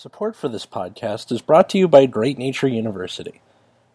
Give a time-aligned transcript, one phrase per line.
[0.00, 3.42] Support for this podcast is brought to you by Great Nature University.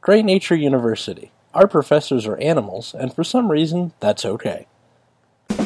[0.02, 1.32] Great Nature University.
[1.56, 4.68] Our professors are animals, and for some reason, that's okay.
[5.50, 5.58] I'm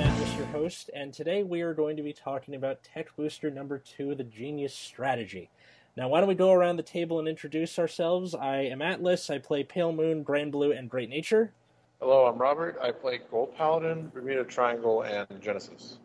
[0.00, 3.78] Atlas, your host, and today we are going to be talking about Tech Booster number
[3.78, 5.50] two, the Genius Strategy.
[5.96, 8.36] Now, why don't we go around the table and introduce ourselves?
[8.36, 11.50] I am Atlas, I play Pale Moon, Granblue, and Great Nature.
[12.00, 12.78] Hello, I'm Robert.
[12.80, 15.98] I play Gold Paladin, Bermuda Triangle, and Genesis.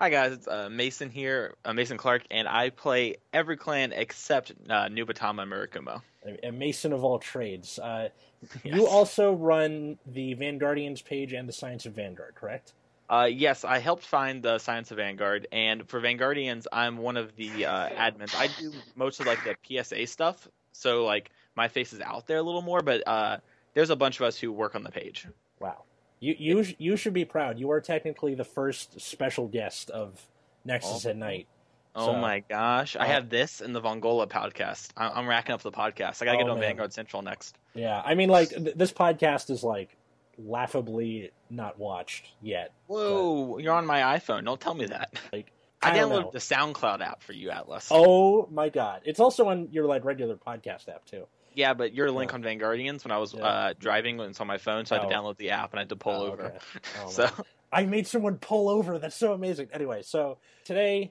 [0.00, 4.52] Hi guys, it's uh, Mason here, uh, Mason Clark, and I play every clan except
[4.70, 6.02] uh, Nubatama and Murakumo.
[6.44, 7.78] a mason of all trades.
[7.78, 8.08] Uh,
[8.62, 8.76] Yes.
[8.76, 12.72] You also run the Vanguardians page and the Science of Vanguard, correct?
[13.10, 17.34] Uh, yes, I helped find the Science of Vanguard, and for Vanguardians, I'm one of
[17.34, 18.36] the uh, admins.
[18.36, 22.38] I do most of like the PSA stuff, so like my face is out there
[22.38, 23.38] a little more, but uh,
[23.78, 25.28] there's a bunch of us who work on the page.
[25.60, 25.84] Wow.
[26.18, 27.60] You you sh- you should be proud.
[27.60, 30.20] You are technically the first special guest of
[30.64, 31.10] Nexus Oh.
[31.10, 31.46] at Night.
[31.94, 33.08] Oh my gosh, I Oh.
[33.08, 34.90] have this in the Vongola podcast.
[34.96, 36.20] I- I'm racking up the podcast.
[36.20, 36.70] I gotta Oh, get on man.
[36.70, 37.56] Vanguard Central next.
[37.74, 39.96] Yeah, I mean, like th- this podcast is like
[40.38, 42.72] laughably not watched yet.
[42.88, 44.44] Whoa, you're on my iPhone.
[44.44, 45.14] Don't tell me that.
[45.32, 47.88] Like I, don't downloaded the SoundCloud app for you, Atlas.
[47.92, 49.02] Oh my god!
[49.04, 51.26] It's also on your like regular podcast app too.
[51.58, 53.42] Yeah, but your link on Vanguardians when I was Yeah.
[53.44, 55.18] uh, driving when it's on my phone, so I had to Oh.
[55.20, 56.42] download the app and I had to pull Oh, over.
[56.44, 56.58] okay.
[57.02, 57.32] Oh, so man.
[57.72, 59.00] I made someone pull over.
[59.00, 59.68] That's so amazing.
[59.72, 61.10] Anyway, so today,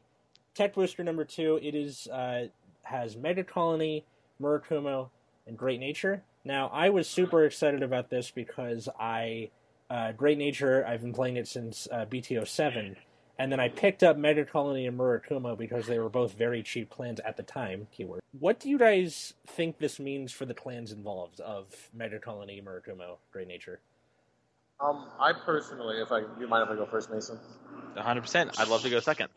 [0.56, 1.60] Tech Booster number two.
[1.62, 2.48] It is uh,
[2.84, 4.06] has Mega Colony,
[4.42, 5.10] Murakumo,
[5.48, 6.24] and Great Nature.
[6.46, 9.50] Now, I was super excited about this because I
[9.90, 10.86] uh, Great Nature.
[10.88, 12.96] I've been playing it since uh, BTO seven,
[13.40, 16.90] and then I picked up Mega Colony and Murakumo because they were both very cheap
[16.90, 17.88] clans at the time.
[17.92, 18.22] Keyword.
[18.40, 23.18] What do you guys think this means for the clans involved of Mega Colony, Murakumo,
[23.32, 23.80] Great Nature?
[24.80, 27.40] Um, I personally, if I, you mind if I go first, Mason?
[27.96, 28.60] 100%.
[28.60, 29.30] I'd love to go second.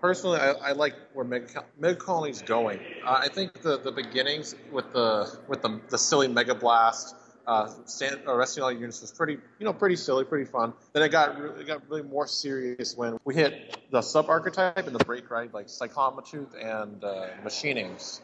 [0.00, 2.78] Personally, I, I like where Mega, Mega Colony's going.
[3.04, 7.16] Uh, I think the, the beginnings with the with the, the silly Mega Blast,
[7.48, 10.74] uh, stand, uh, resting all units was pretty, you know, pretty silly, pretty fun.
[10.92, 14.86] Then it got re- it got really more serious when we hit the sub archetype
[14.86, 18.20] and the break right, like Cyclomatooth and uh, Machinings.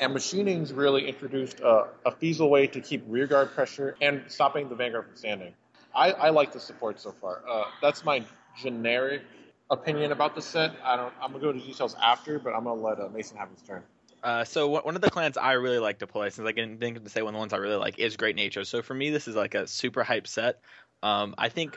[0.00, 4.74] And Machinings really introduced a, a feasible way to keep rearguard pressure and stopping the
[4.74, 5.54] Vanguard from standing.
[5.94, 7.42] I, I like the support so far.
[7.48, 8.24] Uh, that's my
[8.60, 9.22] generic
[9.70, 10.72] opinion about the set.
[10.82, 11.12] I don't.
[11.20, 13.82] I'm gonna go into details after, but I'm gonna let uh, Mason have his turn.
[14.24, 17.04] Uh, so one of the clans I really like to play, since I didn't think
[17.04, 18.64] to say one of the ones I really like, is Great Nature.
[18.64, 20.60] So for me, this is like a super hype set.
[21.02, 21.76] Um, I think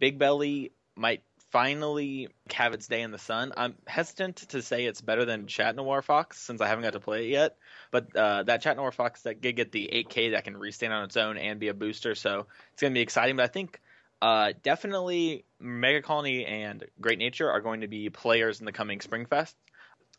[0.00, 1.22] Big Belly might
[1.52, 3.52] finally have its day in the sun.
[3.56, 7.00] I'm hesitant to say it's better than Chat Noir Fox since I haven't got to
[7.00, 7.56] play it yet.
[7.92, 11.04] But uh, that Chat Noir Fox that did get the 8K that can restand on
[11.04, 13.36] its own and be a booster, so it's gonna be exciting.
[13.36, 13.80] But I think
[14.20, 18.98] uh, definitely Mega Colony and Great Nature are going to be players in the coming
[18.98, 19.54] Springfest.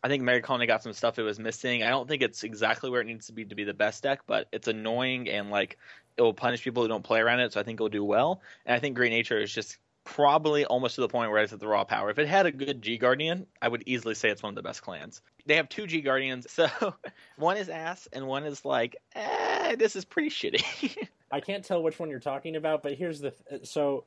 [0.06, 1.82] I think Mary Colony got some stuff it was missing.
[1.82, 4.20] I don't think it's exactly where it needs to be to be the best deck,
[4.24, 5.78] but it's annoying and like
[6.16, 7.52] it will punish people who don't play around it.
[7.52, 8.40] So I think it'll do well.
[8.64, 11.58] And I think Great Nature is just probably almost to the point where it's at
[11.58, 12.08] the raw power.
[12.08, 14.62] If it had a good G Guardian, I would easily say it's one of the
[14.62, 15.22] best clans.
[15.44, 16.68] They have two G Guardians, so
[17.36, 21.08] one is ass and one is like, eh, this is pretty shitty.
[21.32, 24.04] I can't tell which one you're talking about, but here's the th- so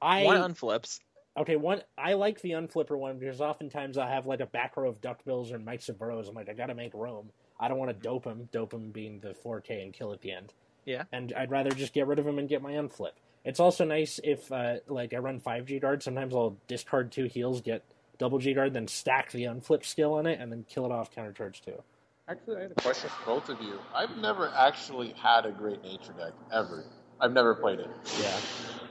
[0.00, 1.00] I one unflips.
[1.36, 4.88] Okay one I like the unflipper one because oftentimes I have like a back row
[4.88, 6.28] of duckbills or Mike Burrows.
[6.28, 7.30] I'm like I gotta make room.
[7.58, 10.32] I don't want to dope him, dope him being the 4K and kill at the
[10.32, 10.52] end.
[10.84, 11.04] Yeah.
[11.12, 13.12] and I'd rather just get rid of him and get my unflip.
[13.44, 16.02] It's also nice if uh, like I run five G guard.
[16.02, 17.82] Sometimes I'll discard two heals, get
[18.18, 21.10] double G guard, then stack the unflip skill on it, and then kill it off
[21.10, 21.82] counter charge too.
[22.28, 23.78] Actually, I had a question for both of you.
[23.94, 26.84] I've never actually had a Great Nature deck ever.
[27.20, 27.90] I've never played it.
[28.20, 28.36] Yeah.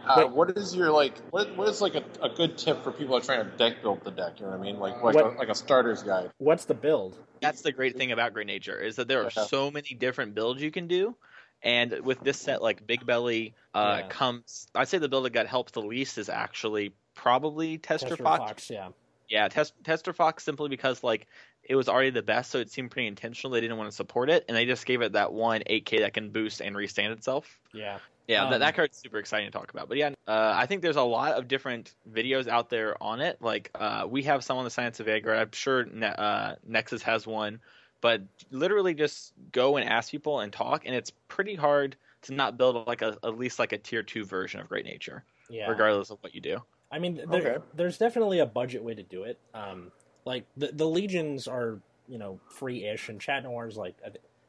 [0.06, 0.32] Uh, Wait.
[0.32, 1.18] what is your like?
[1.32, 3.82] What, what is like a, a good tip for people that are trying to deck
[3.82, 4.40] build the deck?
[4.40, 4.78] You know what I mean?
[4.80, 6.32] Like like, What- a, like a starter's guide.
[6.40, 7.18] What's the build?
[7.42, 9.46] That's the great thing about Great Nature is that there are Yeah.
[9.46, 11.16] so many different builds you can do.
[11.62, 14.08] And with this set, like Big Belly, uh, Yeah.
[14.10, 14.68] comes.
[14.76, 18.70] I'd say the build that got helped the least is actually probably Tester, Tester Fox.
[18.70, 18.90] yeah.
[19.30, 21.28] Yeah, Test, Tester Fox simply because like
[21.64, 23.52] it was already the best, so it seemed pretty intentional.
[23.54, 26.14] They didn't want to support it, and they just gave it that one 8K that
[26.14, 27.58] can boost and restand itself.
[27.74, 28.00] Yeah.
[28.28, 29.90] Yeah, Um, that, that card's super exciting to talk about.
[29.90, 33.42] But yeah, uh, I think there's a lot of different videos out there on it.
[33.42, 35.38] Like uh, we have some on the Science of Vanguard.
[35.38, 37.60] I'm sure ne- uh, Nexus has one.
[38.00, 38.22] But
[38.52, 42.86] literally, just go and ask people and talk, and it's pretty hard to not build
[42.88, 45.70] like a at least like a tier two version of Great Nature, Yeah.
[45.70, 46.62] regardless of what you do.
[46.92, 47.66] I mean, there, Okay.
[47.74, 49.40] there's definitely a budget way to do it.
[49.54, 49.92] Um,
[50.26, 51.80] like the the legions are
[52.10, 53.96] you know free-ish, and Chat Noir's like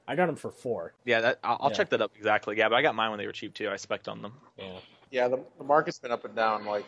[0.07, 0.93] I, I got them for four.
[1.05, 1.77] Yeah, that, I'll, I'll Yeah.
[1.77, 2.57] check that up exactly.
[2.57, 3.71] Yeah, but I got mine when they were cheap too.
[3.71, 4.33] I spec on them.
[4.59, 4.79] Yeah.
[5.11, 6.85] Yeah, the, the market's been up and down like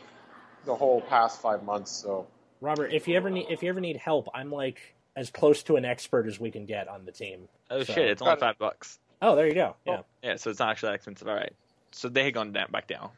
[0.64, 1.90] the whole past five months.
[1.92, 2.26] So
[2.60, 4.80] Robert, if you ever need if you ever need help, I'm like
[5.14, 7.48] as close to an expert as we can get on the team.
[7.70, 8.10] Oh So- shit!
[8.10, 8.98] It's only five bucks.
[9.22, 9.76] Oh, there you go.
[9.86, 10.00] Yeah.
[10.22, 11.26] Yeah, so it's not actually that expensive.
[11.28, 11.52] All right.
[11.92, 13.10] So they had gone down, back down.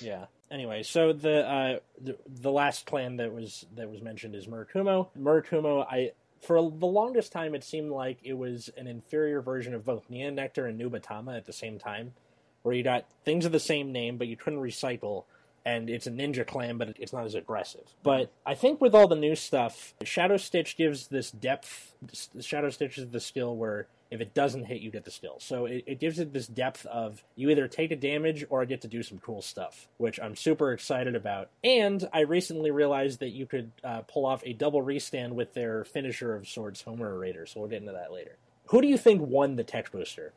[0.00, 0.26] Yeah.
[0.50, 5.08] Anyway, so the uh, the, the last clan that was that was mentioned is Murakumo.
[5.18, 6.12] Murakumo, I
[6.42, 10.30] for the longest time it seemed like it was an inferior version of both Neo
[10.30, 12.14] Nectar and Nubatama at the same time,
[12.62, 15.24] where you got things of the same name but you couldn't recycle,
[15.64, 17.94] and it's a ninja clan but it's not as aggressive.
[18.02, 21.94] But I think with all the new stuff, Shadow Stitch gives this depth.
[22.40, 25.36] Shadow Stitch is the skill where if it doesn't hit, you get the still.
[25.38, 28.64] So it, it gives it this depth of you either take a damage or I
[28.64, 31.50] get to do some cool stuff, which I'm super excited about.
[31.62, 35.84] And I recently realized that you could uh, pull off a double restand with their
[35.84, 37.46] finisher of swords, Homer Raider.
[37.46, 38.36] So we'll get into that later.
[38.66, 40.32] Who do you think won the tech booster?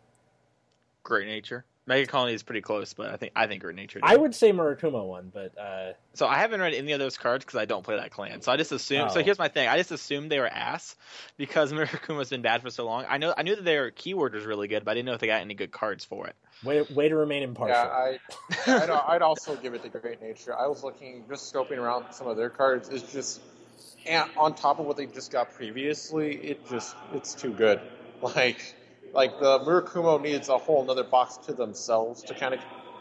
[1.03, 1.65] Great nature.
[1.87, 3.99] Mega Colony is pretty close, but I think I think Great Nature.
[3.99, 4.05] did.
[4.09, 7.43] I would say Murakumo one, but uh, So I haven't read any of those cards
[7.43, 8.41] because I don't play that clan.
[8.41, 9.09] So I just assume.
[9.09, 9.23] So Oh.
[9.23, 9.67] here's my thing.
[9.67, 10.95] I just assumed they were ass
[11.37, 13.05] because Murakumo's been bad for so long.
[13.09, 15.19] I know I knew that their keyword was really good, but I didn't know if
[15.21, 16.35] they got any good cards for it.
[16.63, 17.75] way, way to remain impartial.
[17.75, 18.19] yeah, I
[18.67, 20.55] I'd, I'd also give it to Great Nature.
[20.55, 22.89] I was looking just scoping around some of their cards.
[22.89, 23.41] It's just
[24.05, 27.81] and on top of what they just got previously, it just it's too good.
[28.21, 28.75] Like
[29.13, 32.59] like the Murakumo needs a whole another box to themselves to kind of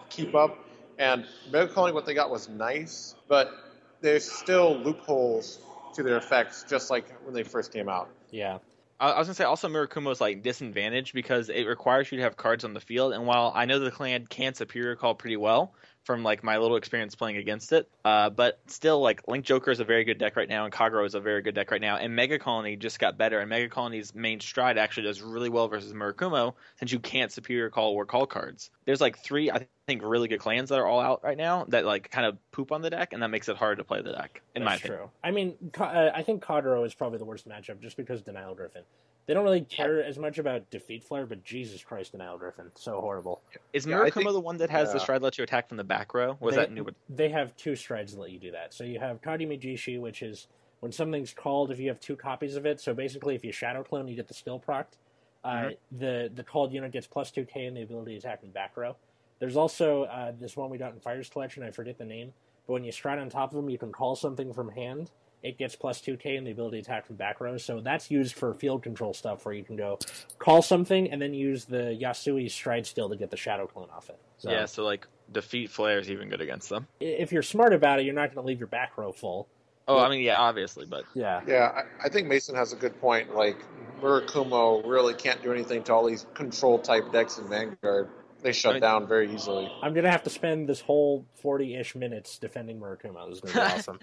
[0.09, 0.59] keep up.
[0.99, 3.53] And Mega Colony, what they got was nice, but
[4.01, 5.61] there's still loopholes
[5.95, 8.11] to their effects, just like when they first came out.
[8.31, 8.59] yeah.
[9.03, 12.67] I was gonna say also Murakumo's like disadvantage because it requires you to have cards
[12.67, 15.75] on the field, and while I know the clan can superior call pretty well
[16.05, 19.81] from like my little experience playing against it, uh, but still like Link Joker is
[19.81, 21.97] a very good deck right now, and Kagero is a very good deck right now,
[21.97, 25.69] and Mega Colony just got better, and Mega Colony's main stride actually does really well
[25.69, 28.71] versus Murakumo since you can't superior call or call cards.
[28.87, 31.85] There's like three I think really good clans that are all out right now that
[31.85, 34.13] like kind of poop on the deck, and that makes it hard to play the
[34.13, 35.01] deck in my That's opinion.
[35.01, 35.11] true.
[35.23, 38.83] I mean, uh, I think Kagero is probably the worst matchup just because Denial Griffin.
[39.27, 43.01] They don't really care as much about Defeat Flare, but Jesus Christ, Denial Griffin, so
[43.01, 43.41] horrible.
[43.73, 45.77] Is Yeah, I Murakumo think- the one that has the stride let you attack from
[45.77, 46.37] the back row?
[46.41, 46.87] Was they, that new?
[47.09, 48.75] They have two strides that let you do that.
[48.75, 50.49] So you have Kadi Mijishi, which is
[50.81, 52.81] when something's called, if you have two copies of it.
[52.81, 54.97] So basically, if you Shadow Clone, you get the skill procced.
[55.45, 55.77] Uh, Mhm.
[55.93, 58.77] The the called unit gets plus two K and the ability to attack in back
[58.77, 58.97] row.
[59.39, 61.63] There's also uh, this one we got in Fighters Collection.
[61.63, 62.33] I forget the name,
[62.67, 65.11] but when you stride on top of them, you can call something from hand.
[65.43, 67.57] It gets plus two K and the ability to attack from back row.
[67.57, 69.99] So that's used for field control stuff, where you can go
[70.39, 74.11] call something and then use the Yasui stride skill to get the Shadow Clone off
[74.11, 74.19] it.
[74.39, 76.87] So Yeah, so like defeat flare is even good against them.
[77.01, 79.49] if you're smart about it, you're not going to leave your back row full.
[79.89, 80.03] Oh, Yeah.
[80.05, 81.41] I mean, yeah, obviously, but Yeah.
[81.47, 81.73] Yeah,
[82.03, 83.35] I, I think Mason has a good point.
[83.35, 83.57] Like
[84.03, 88.09] Murakumo really can't do anything to all these control type decks in Vanguard.
[88.43, 89.71] They shut I mean- down very easily.
[89.83, 93.29] I'm going to have to spend this whole 40 ish minutes defending Murakumo.
[93.29, 94.01] This is going to be awesome.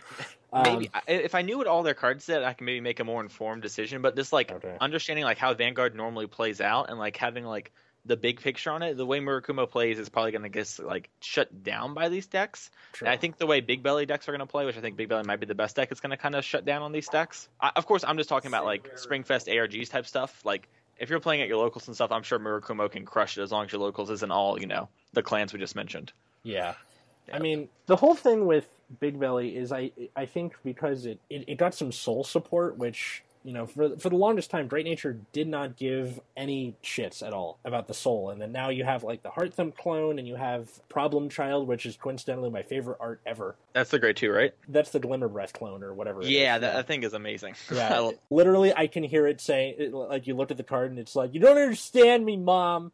[0.53, 2.99] Um, maybe I- if I knew what all their cards did, I can maybe make
[2.99, 4.01] a more informed decision.
[4.01, 4.77] But just like Okay.
[4.79, 7.71] understanding like how Vanguard normally plays out and like having like
[8.05, 11.09] the big picture on it, the way Murakumo plays is probably going to get like
[11.19, 12.69] shut down by these decks.
[12.93, 13.05] true.
[13.05, 14.95] And I think the way Big Belly decks are going to play, which I think
[14.95, 16.93] Big Belly might be the best deck, is going to kind of shut down on
[16.93, 17.49] these decks.
[17.59, 20.39] I, of course, I'm just talking about like Springfest ARGs type stuff.
[20.45, 23.41] Like if you're playing at your locals and stuff, I'm sure Murakumo can crush it
[23.41, 26.11] as long as your locals isn't all you know the clans we just mentioned.
[26.43, 26.73] Yeah.
[27.27, 27.35] Yeah.
[27.35, 28.67] I mean, the whole thing with
[28.99, 33.23] Big Belly is I I think because it, it, it got some soul support, which,
[33.47, 37.31] you know, for, for the longest time, Great Nature did not give any shits at
[37.31, 38.29] all about the soul.
[38.29, 41.65] And then now you have, like, the Heart Thump clone, and you have Problem Child,
[41.65, 43.55] which is coincidentally my favorite art ever.
[43.71, 44.53] That's the great two, right?
[44.67, 46.23] That's the Glimmer Breath clone, or whatever.
[46.23, 47.55] Yeah, that, that thing is amazing.
[47.77, 50.99] Yeah, literally, I can hear it saying, it, like, you look at the card and
[50.99, 52.91] it's like, "You don't understand me, mom."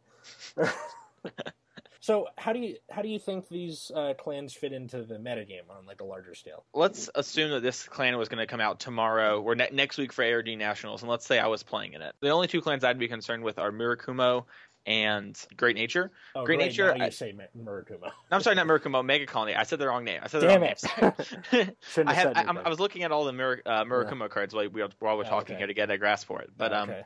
[2.04, 5.70] so, how do you how do you think these uh, clans fit into the metagame
[5.70, 6.62] on like a larger scale?
[6.74, 10.12] let's assume that this clan was going to come out tomorrow or ne- next week
[10.12, 12.14] for ARD Nationals, and let's say I was playing in it.
[12.20, 14.44] The only two clans I'd be concerned with are Mirakumo
[14.84, 16.10] and Great Nature.
[16.34, 18.10] Oh, Great great, Nature, Now I- you say Ma- Murakumo.
[18.30, 19.54] I'm sorry, not Mirakumo, Mega Colony.
[19.54, 20.20] I said the wrong name.
[20.22, 21.38] I said the Damn wrong it!
[21.52, 21.70] name.
[22.06, 22.42] I, have, I.
[22.66, 25.24] I was looking at all the Mir- uh, Murakumo cards while we were, while we're
[25.24, 25.60] Oh, talking okay.
[25.60, 26.50] here to get a grasp for it.
[26.54, 27.02] But um, okay.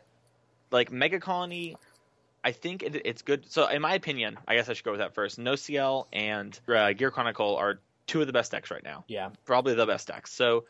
[0.72, 1.76] like Mega Colony,
[2.44, 3.50] I think it, it's good.
[3.50, 5.38] So in my opinion, I guess I should go with that first.
[5.38, 9.04] No CL and uh, Gear Chronicle are two of the best decks right now.
[9.08, 10.32] yeah, probably the best decks.
[10.32, 10.64] So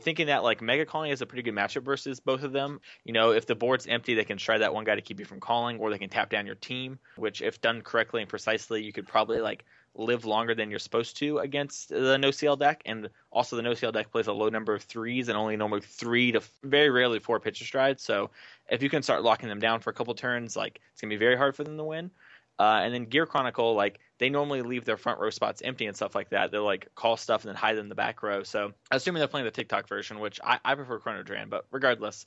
[0.00, 2.80] thinking that like Mega Colony is a pretty good matchup versus both of them.
[3.04, 5.26] You know, if the board's empty, they can try that one guy to keep you
[5.26, 8.82] from calling, or they can tap down your team, which if done correctly and precisely,
[8.82, 9.64] you could probably like
[9.98, 12.82] live longer than you're supposed to against the no CL deck.
[12.86, 15.80] And also the no CL deck plays a low number of threes and only normally
[15.80, 18.02] three to very rarely four pitcher strides.
[18.02, 18.30] So
[18.68, 21.16] if you can start locking them down for a couple turns, like it's gonna be
[21.16, 22.10] very hard for them to win.
[22.58, 25.96] Uh, and then Gear Chronicle, like they normally leave their front row spots empty and
[25.96, 26.50] stuff like that.
[26.50, 28.42] They'll like call stuff and then hide them in the back row.
[28.44, 32.24] So assuming they're playing the TikTok version, which I, I prefer Chrono Dran, but regardless,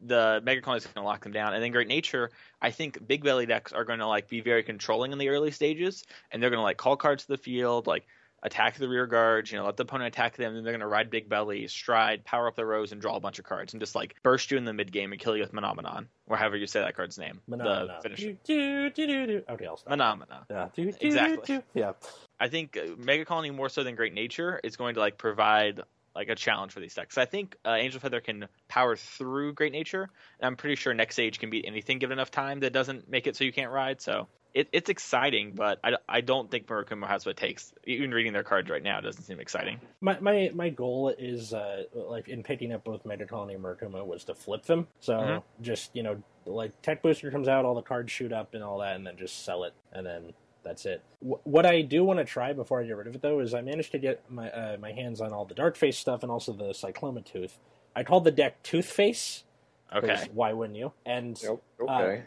[0.00, 1.54] the Mega Colony is going to lock them down.
[1.54, 4.62] And then Great Nature, I think Big Belly decks are going to like be very
[4.62, 7.86] controlling in the early stages, and they're going to like call cards to the field,
[7.86, 8.06] like
[8.42, 10.86] attack the rear guards, you know, let the opponent attack them, then they're going to
[10.86, 13.80] ride Big Belly, stride, power up their rows, and draw a bunch of cards, and
[13.80, 16.56] just like burst you in the mid game and kill you with Monomonon, or however
[16.56, 17.40] you say that card's name.
[17.50, 17.96] Manamana.
[17.96, 18.32] The finisher.
[18.44, 19.42] Do, do, do, do.
[19.48, 19.90] Okay, I'll stop.
[19.90, 20.46] Monomona.
[20.48, 20.68] Yeah.
[20.74, 21.56] Do, do, Exactly.
[21.56, 21.62] do, do.
[21.74, 21.92] Yeah.
[22.38, 25.82] I think uh, Mega Colony more so than Great Nature is going to like provide
[26.14, 27.18] like a challenge for these decks.
[27.18, 30.08] I think uh, Angel Feather can power through Great Nature,
[30.40, 33.26] and I'm pretty sure Next Age can beat anything given enough time that doesn't make
[33.26, 34.00] it so you can't ride.
[34.00, 37.72] So it, it's exciting, but I, I don't think Murakumo has what it takes.
[37.84, 39.80] Even reading their cards right now doesn't seem exciting.
[40.00, 44.04] My my my goal is uh like in picking up both Mega Colony and Murakumo
[44.06, 44.88] was to flip them.
[45.00, 45.42] So Mhm.
[45.60, 48.78] just you know like Tech Booster comes out, all the cards shoot up and all
[48.78, 50.32] that, and then just sell it, and then
[50.68, 51.02] that's it.
[51.20, 53.54] Wh- what I do want to try before I get rid of it though is
[53.54, 56.30] I managed to get my uh, my hands on all the Dark Face stuff and
[56.30, 57.52] also the Cyclomatooth.
[57.96, 59.42] I called the deck Toothface.
[59.90, 60.28] 'cause Okay.
[60.34, 60.92] Why wouldn't you?
[61.06, 61.62] And Yep.
[61.80, 62.22] Okay.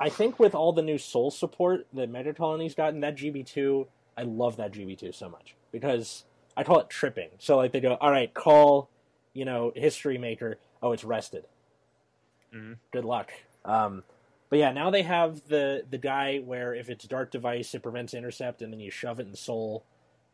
[0.00, 3.86] I think with all the new Soul support that Mega Colony's gotten, that GB2,
[4.16, 6.24] I love that GB2 so much because
[6.56, 7.28] I call it tripping.
[7.38, 8.88] So like they go, all right, call,
[9.34, 10.58] you know, History Maker.
[10.82, 11.44] Oh, it's rested.
[12.54, 12.78] Mhm.
[12.92, 13.30] Good luck.
[13.66, 14.02] Um,
[14.50, 18.12] but yeah, now they have the the guy where if it's Dark Device, it prevents
[18.14, 19.84] intercept, and then you shove it in Soul,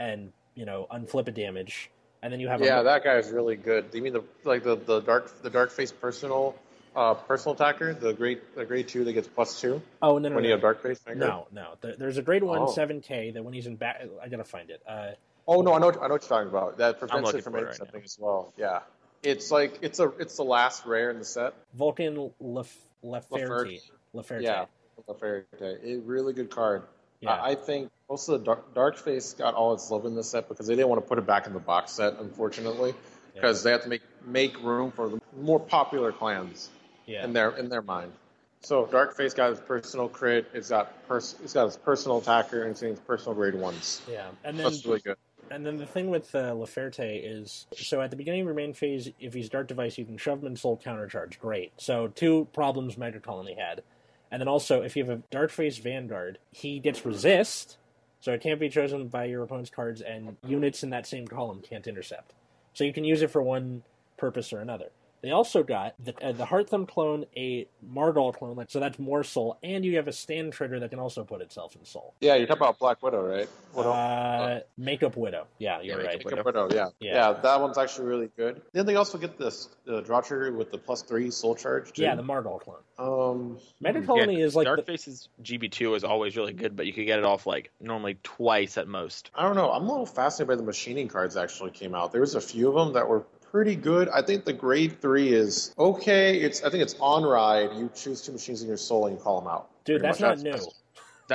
[0.01, 1.91] and you know unflip a damage,
[2.23, 3.91] and then you have yeah, a, that guy is really good.
[3.91, 6.57] Do you mean the like the, the dark the dark face personal
[6.97, 10.35] uh, personal attacker, the great the grade two that gets plus two oh no no
[10.35, 10.49] when no.
[10.49, 10.99] you have dark face?
[11.15, 11.75] No, no.
[11.83, 12.73] There- There's a grade one Oh.
[12.73, 14.83] seven K that when he's in back, I gotta find it.
[14.89, 15.11] Uh,
[15.49, 16.79] Oh no, I know I know what you're talking about.
[16.79, 18.53] That prevents it from it right intercepting as well.
[18.57, 18.81] Yeah,
[19.23, 21.55] it's like it's a it's the last rare in the set.
[21.75, 23.79] Vulcan Lef- Leferte.
[24.15, 24.43] Leferte.
[24.43, 24.67] Yeah,
[25.07, 25.81] Lafayette.
[25.85, 26.83] A really good card.
[27.21, 27.33] Yeah.
[27.33, 30.31] I I think most of the dark, dark face got all its love in this
[30.31, 32.95] set because they didn't want to put it back in the box set, unfortunately,
[33.35, 36.69] because they have to make make room for the more popular clans
[37.07, 37.25] yeah.
[37.25, 38.13] in their in their mind.
[38.61, 40.51] So dark face got his personal crit.
[40.53, 44.03] It's got pers- it's got his personal attacker and it's his personal grade ones.
[44.11, 44.29] yeah.
[44.45, 45.17] And then That's really good.
[45.51, 48.73] and then the thing with uh, Leferte is so at the beginning of your main
[48.75, 51.39] phase, if he's Dark Device, you can shove him in Soul Countercharge.
[51.39, 51.73] Great.
[51.77, 53.83] So two problems Mega Colony had.
[54.31, 57.79] And then also, if you have a Dark Face Vanguard, he gets resist,
[58.21, 61.63] so it can't be chosen by your opponent's cards, and units in that same column
[61.63, 62.35] can't intercept.
[62.75, 63.83] So you can use it for one
[64.17, 64.91] purpose or another.
[65.27, 68.97] They also got the, uh, the Heart Thump clone, a Mardal clone, like so that's
[69.01, 72.15] more soul, and you have a stand trigger that can also put itself in soul.
[72.21, 73.49] Yeah, you're talking about Black Widow, right?
[73.75, 73.91] Widow.
[73.91, 75.49] Uh, Makeup Widow.
[75.59, 76.19] Yeah, you're Yeah, right.
[76.19, 76.91] Makeup Pick up Widow, yeah.
[77.01, 77.15] Yeah.
[77.15, 77.33] yeah.
[77.33, 78.63] that one's actually really good.
[78.73, 81.93] Then they also get this the draw trigger with the plus three soul charge.
[81.93, 82.03] Too.
[82.03, 82.77] Yeah, the Mardal clone.
[82.97, 84.07] um, Mega hmm.
[84.07, 87.19] Colony is like Dark the, Face's GB2 is always really good, but you could get
[87.19, 89.33] it off like normally twice at most.
[89.35, 89.73] I don't know.
[89.73, 92.13] I'm a little fascinated by the machining cards that actually came out.
[92.13, 93.27] There was a few of them that were
[93.57, 94.11] pretty good.
[94.11, 96.37] I think the grade three is okay.
[96.39, 97.71] It's I think it's on ride.
[97.75, 99.71] You choose two machines in your soul and you call them out.
[99.87, 100.03] dude.
[100.03, 100.37] That's much.
[100.37, 100.53] not new.
[100.53, 100.69] That's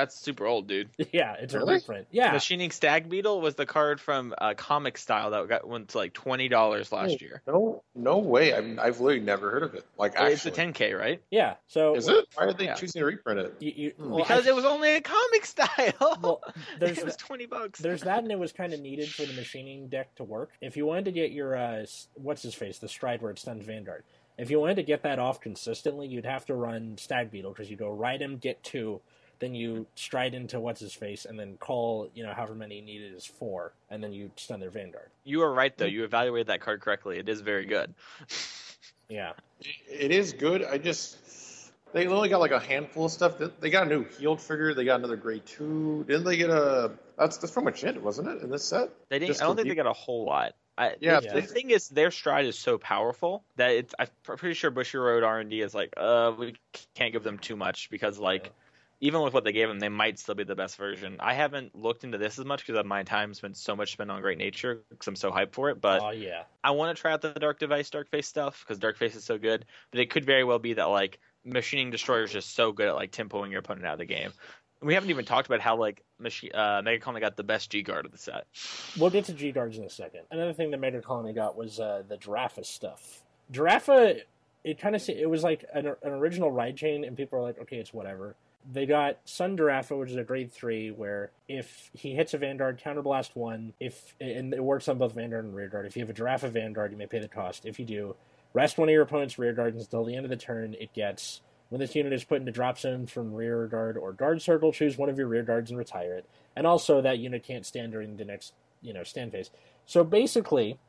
[0.09, 0.89] super old, dude.
[1.11, 2.07] yeah, it's a reprint.
[2.11, 5.89] Yeah, the Machining Stag Beetle was the card from uh, Comic Style that got went
[5.89, 7.41] to like twenty dollars last year.
[7.47, 8.53] No, no way.
[8.53, 9.85] I mean, I've literally never heard of it.
[9.97, 11.21] Like It's actually, a 10k, right?
[11.31, 11.55] yeah.
[11.67, 12.25] So is it?
[12.35, 12.75] Why are they Yeah.
[12.75, 13.55] choosing to reprint it?
[13.59, 14.09] You, you, Hmm.
[14.11, 16.17] well, Because I- it was only a Comic Style.
[16.21, 16.41] well,
[16.79, 17.79] there's it was th- twenty bucks.
[17.79, 20.51] there's that, and it was kind of needed for the machining deck to work.
[20.61, 23.65] If you wanted to get your uh, what's his face, the stride where it stuns
[23.65, 24.03] Vanguard.
[24.37, 27.69] If you wanted to get that off consistently, you'd have to run Stag Beetle because
[27.69, 28.99] you go ride him, get two,
[29.41, 33.13] then you stride into what's his face, and then call you know however many needed
[33.13, 35.09] is four, and then you stun their Vanguard.
[35.25, 35.85] You are right though.
[35.85, 37.17] You evaluated that card correctly.
[37.17, 37.93] It is very good.
[39.09, 39.33] Yeah,
[39.89, 40.63] It is good.
[40.63, 41.17] I just
[41.91, 43.33] they only got like a handful of stuff.
[43.59, 44.73] They got a new healed figure.
[44.73, 46.05] They got another grade two.
[46.07, 46.91] Didn't they get a?
[47.17, 48.41] That's that's pretty much it, wasn't it?
[48.41, 48.89] In this set.
[49.09, 49.27] They didn't.
[49.27, 50.53] Just I don't to think they got a whole lot.
[50.77, 51.33] I, Yeah, the, Yeah.
[51.33, 53.93] the thing is, their stride is so powerful that it's.
[53.99, 56.55] I'm pretty sure Bushiroad R and D is like, uh, we
[56.95, 58.51] can't give them too much because like, Yeah.
[59.01, 61.17] Even with what they gave them, they might still be the best version.
[61.19, 64.21] I haven't looked into this as much because my time's been so much spent on
[64.21, 65.81] Great Nature because I'm so hyped for it.
[65.81, 68.77] But oh yeah, I want to try out the Dark Device, Dark Face stuff because
[68.77, 69.65] Dark Face is so good.
[69.89, 72.95] But it could very well be that like Machining Destroyer is just so good at
[72.95, 74.31] like tempoing your opponent out of the game.
[74.81, 77.71] And we haven't even talked about how like Machi- uh, Mega Colony got the best
[77.71, 78.45] G guard of the set.
[78.99, 80.21] We'll get to G guards in a second.
[80.29, 83.23] Another thing that Mega Colony got was uh, the Giraffa stuff.
[83.51, 84.21] Giraffa,
[84.63, 87.59] it kind of it was like an, an original ride chain, and people are like,
[87.61, 88.35] okay, it's whatever.
[88.69, 92.81] They got Sun Giraffa, which is a grade three, where if he hits a Vanguard,
[92.83, 93.73] counterblast one.
[93.79, 95.85] If and it works on both Vanguard and Rearguard.
[95.85, 97.65] If you have a Giraffa Vanguard, you may pay the cost.
[97.65, 98.15] If you do,
[98.53, 100.75] rest one of your opponent's Rearguards until the end of the turn.
[100.79, 101.41] It gets
[101.71, 104.97] When this unit is put into drop zone from rear guard or guard circle, choose
[104.97, 106.25] one of your rear guards and retire it.
[106.53, 108.51] And also, that unit can't stand during the next,
[108.81, 109.51] you know, stand phase.
[109.85, 110.79] So basically,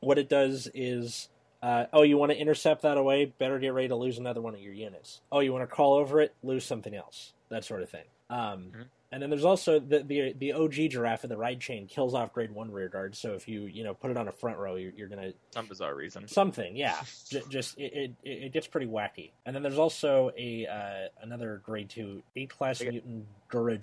[0.00, 1.30] what it does is,
[1.64, 3.24] uh, oh, you want to intercept that away?
[3.24, 5.20] Better get ready to lose another one of your units.
[5.32, 6.34] Oh, you want to crawl over it?
[6.42, 7.32] Lose something else.
[7.48, 8.04] That sort of thing.
[8.30, 8.84] Um, Mhm.
[9.12, 12.32] And then there's also the, the the OG giraffe in the ride chain kills off
[12.32, 13.14] grade one rear guard.
[13.14, 15.68] So if you you know put it on a front row, you're, you're gonna Some
[15.68, 16.26] bizarre reason.
[16.26, 16.96] something yeah
[17.30, 21.62] J- just it, it, it gets pretty wacky and then there's also a uh, another
[21.64, 22.90] grade 2 8 class Okay.
[22.90, 23.26] mutant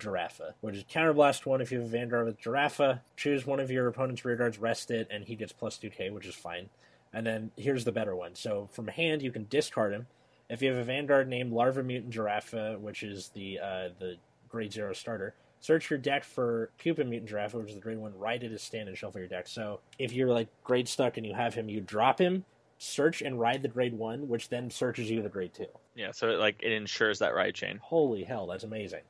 [0.00, 2.98] Giraffe, which is counterblast one if you have a vanguard with Giraffe.
[3.16, 6.26] Choose one of your opponent's rear guards, rest it, and he gets plus 2k, which
[6.26, 6.68] is fine.
[7.12, 8.34] And then here's the better one.
[8.34, 10.06] So from hand, you can discard him.
[10.48, 14.16] If you have a vanguard named Larva Mutant Giraffe, which is the uh, the
[14.48, 18.18] grade 0 starter, search your deck for Pupa Mutant Giraffe, which is the grade 1,
[18.18, 19.46] write it as stand and shuffle your deck.
[19.46, 22.44] So if you're like grade stuck and you have him, you drop him,
[22.78, 25.66] search and ride the grade 1, which then searches you the grade 2.
[25.94, 27.78] Yeah, so it, like it ensures that ride chain.
[27.80, 29.02] Holy hell, that's amazing.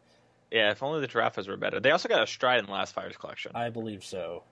[0.51, 1.81] Yeah, if only the giraffes were better.
[1.81, 3.53] They also got a stride in the last Fighters collection.
[3.55, 4.43] I believe so.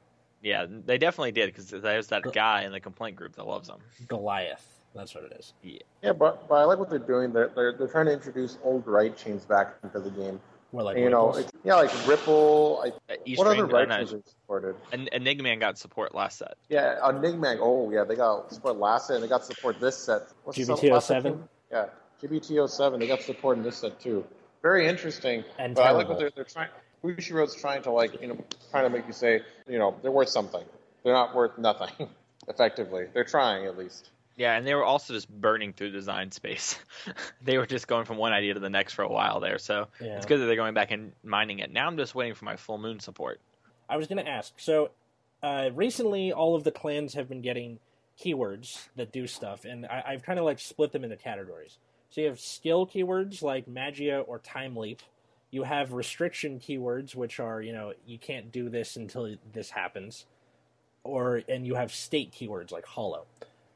[0.43, 3.81] Yeah, they definitely did because there's that guy in the complaint group that loves them.
[4.09, 4.67] Goliath.
[4.95, 5.53] That's what it is.
[5.63, 7.33] Yeah, yeah but, but I like what they're doing.
[7.33, 10.41] They're, they're they're trying to introduce old right chains back into the game.
[10.73, 11.53] More like And, you know, Ripples.
[11.65, 12.83] yeah, like Ripple.
[12.85, 14.77] I, Uh, what other right uh, no, chains are supported?
[14.93, 16.55] En- Enigman got support last set.
[16.69, 17.57] Yeah, Enigma.
[17.61, 20.23] Oh, yeah, they got support last set, and they got support this set.
[20.45, 21.33] What's the GBT last set 07?
[21.33, 21.49] too?
[21.73, 21.87] Yeah,
[22.23, 23.01] GBT 07.
[23.01, 24.25] They got support in this set too.
[24.63, 25.45] Very interesting.
[25.59, 26.69] And but I like what they're, they're trying.
[27.05, 30.29] Bushiroad's trying to like you know trying to make you say you know they're worth
[30.29, 30.65] something.
[31.03, 32.09] They're not worth nothing.
[32.49, 34.11] Effectively, they're trying at least.
[34.37, 36.79] Yeah, and they were also just burning through design space.
[37.43, 39.59] they were just going from one idea to the next for a while there.
[39.59, 40.17] So Yeah.
[40.17, 41.71] it's good that they're going back and mining it.
[41.71, 43.39] Now I'm just waiting for my full moon support.
[43.89, 44.55] I was going to ask.
[44.57, 44.93] So,
[45.43, 47.81] uh, recently, all of the clans have been getting
[48.19, 51.77] keywords that do stuff, and I, I've kind of like split them into categories.
[52.11, 55.03] So you have skill keywords like Magia or Time Leap.
[55.51, 60.27] You have restriction keywords, which are you know you can't do this until this happens,
[61.05, 63.27] or and you have state keywords like Hollow.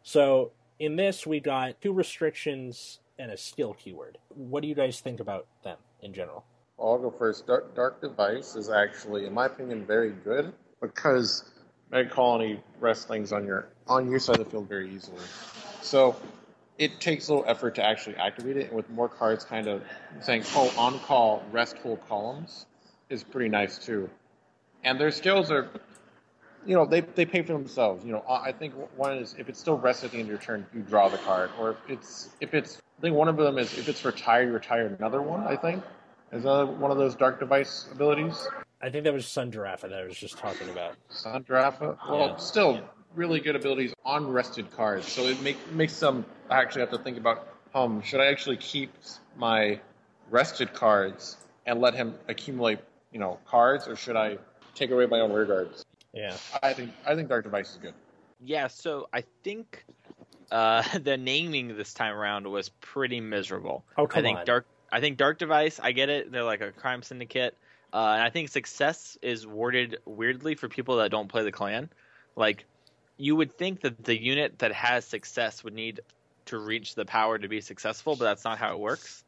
[0.02, 4.18] So in this, we got two restrictions and a skill keyword.
[4.34, 6.44] What do you guys think about them in general?
[6.78, 7.46] I'll go first.
[7.46, 11.52] Dark, Dark Device is actually, in my opinion, very good because
[11.90, 15.22] Mega Colony rests things on your on your side of the field very easily.
[15.80, 16.16] So
[16.78, 19.82] it takes a little effort to actually activate it, and with more cards kind of
[20.20, 22.66] saying, "Oh, on call, rest whole columns,"
[23.08, 24.10] is pretty nice too.
[24.82, 25.68] And their skills are,
[26.66, 28.04] you know, they they pay for themselves.
[28.04, 30.38] You know, I think one is if it's still rest at the end of your
[30.38, 33.58] turn, you draw the card, or if it's if it's I think one of them
[33.58, 35.46] is if it's retired, you retire another one.
[35.46, 35.82] I think
[36.32, 38.48] is that one of those dark device abilities.
[38.82, 40.96] I think that was Sun Giraffe that I was just talking about.
[41.08, 41.80] Sun Giraffe.
[41.80, 42.36] Well, Yeah.
[42.36, 42.80] still
[43.14, 45.10] really good abilities on rested cards.
[45.10, 48.92] So it make, makes them actually have to think about, um, should I actually keep
[49.36, 49.80] my
[50.30, 52.78] rested cards and let him accumulate,
[53.12, 54.38] you know, cards, or should I
[54.74, 55.84] take away my own rear guards?
[56.12, 56.36] Yeah.
[56.62, 57.94] I think I think Dark Device is good.
[58.40, 59.84] Yeah, so I think
[60.50, 63.84] uh, the naming this time around was pretty miserable.
[63.96, 64.46] Oh I think on.
[64.46, 64.66] Dark.
[64.92, 65.80] I think Dark Device.
[65.82, 66.30] I get it.
[66.30, 67.56] They're like a crime syndicate,
[67.92, 71.90] uh, and I think success is worded weirdly for people that don't play the clan.
[72.36, 72.64] Like,
[73.16, 76.00] you would think that the unit that has success would need
[76.46, 79.24] to reach the power to be successful, but that's not how it works.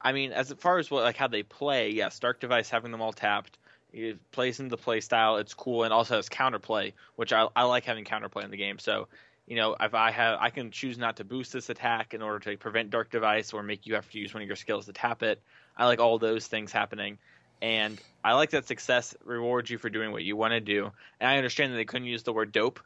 [0.00, 3.02] I mean, as far as what like how they play, yes, Dark Device having them
[3.02, 3.58] all tapped.
[3.92, 5.38] It plays into the play style.
[5.38, 8.78] It's cool and also has counterplay, which I, I like having counterplay in the game.
[8.78, 9.08] So
[9.50, 12.38] you know, if I have, I can choose not to boost this attack in order
[12.38, 14.92] to prevent Dark Device or make you have to use one of your skills to
[14.92, 15.42] tap it.
[15.76, 17.18] I like all those things happening,
[17.60, 20.92] and I like that success rewards you for doing what you want to do.
[21.18, 22.78] And I understand that they couldn't use the word dope,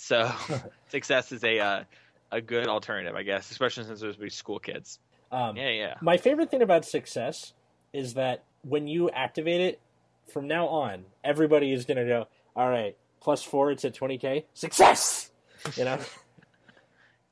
[0.00, 0.32] so
[0.88, 1.84] success is a uh,
[2.32, 4.98] a good alternative, I guess, especially since there's be school kids.
[5.30, 7.52] Um, Yeah, yeah, My favorite thing about success
[7.92, 9.80] is that when you activate it,
[10.26, 14.44] from now on, everybody is going to go, all right, plus four, it's at 20k.
[14.54, 15.30] Success!
[15.76, 15.98] You know?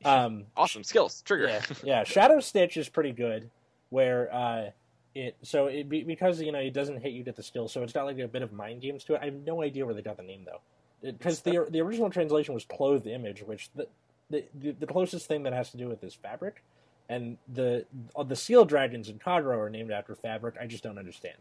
[0.05, 1.47] um, awesome skills trigger.
[1.47, 2.05] yeah, yeah.
[2.05, 3.49] Shadow Stitch is pretty good,
[3.89, 4.71] where uh,
[5.15, 7.83] it so it be, because you know it doesn't hit you get the skill, so
[7.83, 9.21] it's got like a bit of mind games to it.
[9.23, 10.61] I have no idea where they got the name though,
[11.03, 13.87] because the the original translation was clothed image, which the,
[14.31, 16.63] the the the closest thing that has to do with is fabric,
[17.09, 17.85] and the
[18.17, 20.57] uh, the seal dragons in Kagero are named after fabric.
[20.61, 21.37] I just don't understand.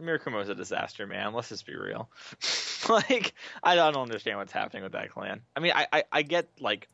[0.00, 1.32] Murakumo's a disaster, man.
[1.32, 2.10] Let's just be real.
[2.88, 5.40] like, I don't understand what's happening with that clan.
[5.56, 6.88] I mean, I, I, I get like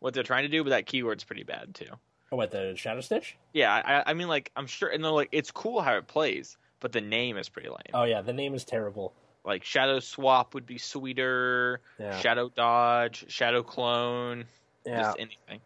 [0.00, 1.88] what they're trying to do, but that keyword's pretty bad too.
[2.30, 3.36] Oh, what the Shadow Stitch?
[3.52, 6.58] Yeah, I, I mean, like, I'm sure, and they're like, it's cool how it plays,
[6.80, 7.78] but the name is pretty lame.
[7.94, 9.14] Oh yeah, the name is terrible.
[9.46, 11.80] Like, Shadow Swap would be sweeter.
[12.00, 14.44] Yeah, Shadow Dodge, Shadow Clone,
[14.84, 15.02] yeah.
[15.02, 15.60] just anything.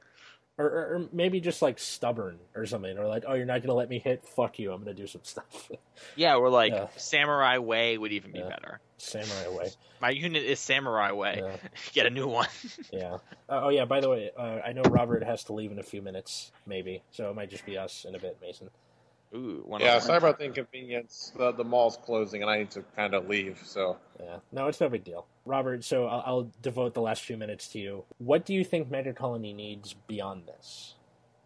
[0.59, 3.73] or, or, or maybe just like stubborn or something, or like, oh, you're not gonna
[3.75, 4.27] let me hit.
[4.29, 4.71] Fuck you.
[4.73, 5.71] I'm gonna do some stuff.
[6.16, 6.87] Yeah, or like Yeah.
[6.97, 8.49] Samurai Way would even be Yeah.
[8.49, 8.81] better.
[8.97, 9.71] Samurai way.
[10.01, 11.43] My unit is Samurai Way.
[11.43, 11.57] Yeah.
[11.93, 12.49] Get a new one.
[12.90, 13.14] Yeah.
[13.49, 13.85] Uh, oh yeah.
[13.85, 17.03] By the way, uh, I know Robert has to leave in a few minutes, maybe.
[17.12, 18.71] So it might just be us in a bit, Mason.
[19.35, 21.33] Ooh, one Yeah, of sorry about the inconvenience.
[21.37, 23.61] The, the mall's closing, and I need to kind of leave.
[23.64, 24.38] So Yeah.
[24.51, 25.27] No, it's no big deal.
[25.45, 28.05] Robert, so I'll, I'll devote the last few minutes to you.
[28.19, 30.95] What do you think Mega Colony needs beyond this?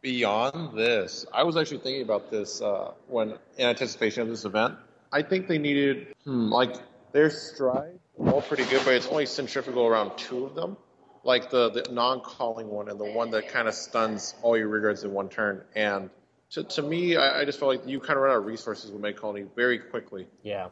[0.04, 4.74] beyond this, I was actually thinking about this uh, when in anticipation of this event.
[5.10, 6.76] I think they needed hmm, like
[7.12, 10.76] their stride all pretty good, but it's only centrifugal around two of them.
[11.24, 15.04] Like the, the non-calling one and the one that kind of stuns all your regards
[15.04, 15.64] in one turn.
[15.74, 16.10] And
[16.54, 18.90] to, to me, I, I just felt like you kind of run out of resources
[18.92, 20.28] with Mega Colony very quickly.
[20.42, 20.68] Yeah.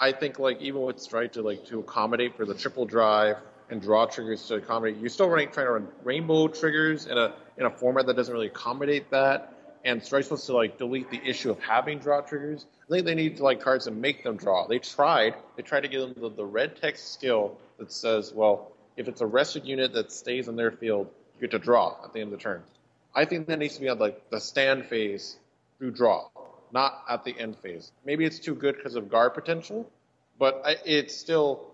[0.00, 3.36] I think like even with stride to like to accommodate for the triple drive
[3.70, 7.34] and draw triggers to accommodate, you're still running trying to run rainbow triggers in a
[7.56, 9.54] in a format that doesn't really accommodate that.
[9.84, 12.66] And Stride's supposed to like delete the issue of having draw triggers.
[12.84, 14.68] I think they need to like cards and make them draw.
[14.68, 15.34] They tried.
[15.56, 19.20] They tried to give them the, the red text skill that says, well, if it's
[19.20, 22.32] a rested unit that stays in their field, you get to draw at the end
[22.32, 22.62] of the turn.
[23.14, 25.36] I think that needs to be on like the stand phase
[25.78, 26.28] through draw,
[26.72, 27.92] not at the end phase.
[28.04, 29.90] Maybe it's too good because of guard potential,
[30.38, 31.72] but I, it's still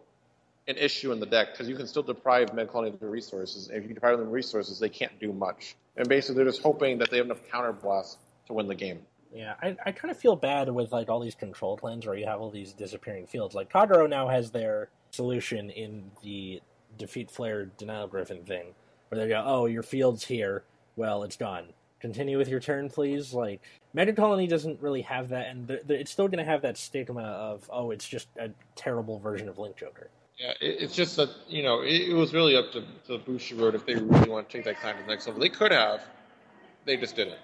[0.67, 3.69] an issue in the deck because you can still deprive Mega Colony of their resources.
[3.69, 5.77] And if you deprive them of resources, they can't do much.
[5.97, 9.01] And basically, they're just hoping that they have enough counter blasts to win the game.
[9.35, 12.27] Yeah, I, I kind of feel bad with like all these control plans where you
[12.27, 13.55] have all these disappearing fields.
[13.55, 16.63] Like Kagero now has their solution in the
[16.97, 18.75] defeat flare denial griffin thing,
[19.09, 20.65] where they go, "Oh, your field's here.
[20.99, 21.69] Well, it's gone.
[22.01, 23.61] Continue with your turn, please." Like
[23.95, 26.77] Mega Colony doesn't really have that, and th th it's still going to have that
[26.77, 31.17] stigma of, "Oh, it's just a terrible version of Link Joker." Yeah, it, it's just
[31.17, 34.49] that you know it, it was really up to to Bushiroad if they really want
[34.49, 35.41] to take that kind to the next level.
[35.41, 36.03] They could have,
[36.85, 37.39] they just didn't.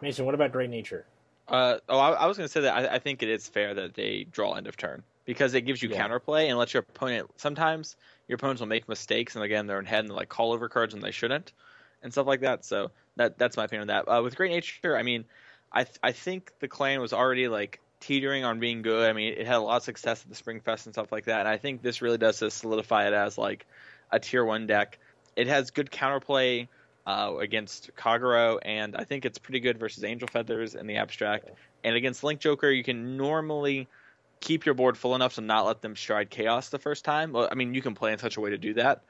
[0.00, 1.04] Mason, what about Great Nature?
[1.48, 3.74] Uh, oh, I, I was going to say that I, I think it is fair
[3.74, 6.08] that they draw end of turn because it gives you Yeah.
[6.08, 7.28] counterplay and lets your opponent.
[7.36, 7.96] Sometimes
[8.30, 10.94] your opponents will make mistakes and again they're in head and like call over cards
[10.94, 11.52] when they shouldn't,
[12.00, 12.64] and stuff like that.
[12.64, 14.08] So that that's my opinion on that.
[14.08, 15.24] Uh, with Great Nature, I mean,
[15.72, 19.10] I th- I think the clan was already like teetering on being good.
[19.10, 21.24] I mean, it had a lot of success at the Spring Fest and stuff like
[21.24, 23.66] that, and I think this really does solidify it as like
[24.12, 25.00] a tier one deck.
[25.34, 26.68] It has good counterplay
[27.06, 31.50] uh, against Kagero, and I think it's pretty good versus Angel Feathers in the abstract.
[31.82, 33.88] And against Link Joker, you can normally
[34.40, 37.32] keep your board full enough to not let them stride chaos the first time.
[37.32, 39.02] Well, I mean, you can play in such a way to do that,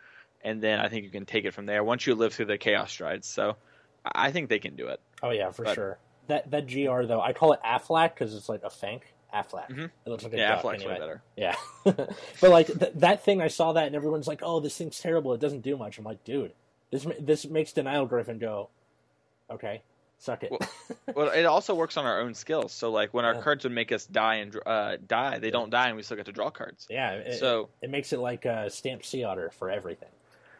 [0.42, 2.58] and then I think you can take it from there once you live through the
[2.58, 3.26] chaos strides.
[3.26, 3.56] So
[4.04, 5.00] I think they can do it.
[5.22, 5.98] Oh yeah, for But- sure.
[6.26, 9.12] That that GR though, I call it Aflac because it's like a fank.
[9.34, 9.68] Aflac.
[9.70, 9.84] Mhm.
[10.04, 10.92] It looks like a Yeah, duck Affleck's anyway.
[10.94, 11.22] way better.
[11.36, 14.98] Yeah, but like th- that thing, I saw that and everyone's like, "Oh, this thing's
[15.00, 15.32] terrible.
[15.34, 16.52] It doesn't do much." I'm like, dude,
[16.90, 18.70] this this makes Denial Griffin go,
[19.50, 19.82] okay,
[20.20, 20.52] suck it.
[21.14, 22.72] well, it also works on our own skills.
[22.72, 23.40] So like when our Yeah.
[23.40, 26.26] cards would make us die and uh, die, they don't die, and we still get
[26.26, 26.86] to draw cards.
[26.88, 30.10] yeah, it, So it makes it like a stamp sea otter for everything.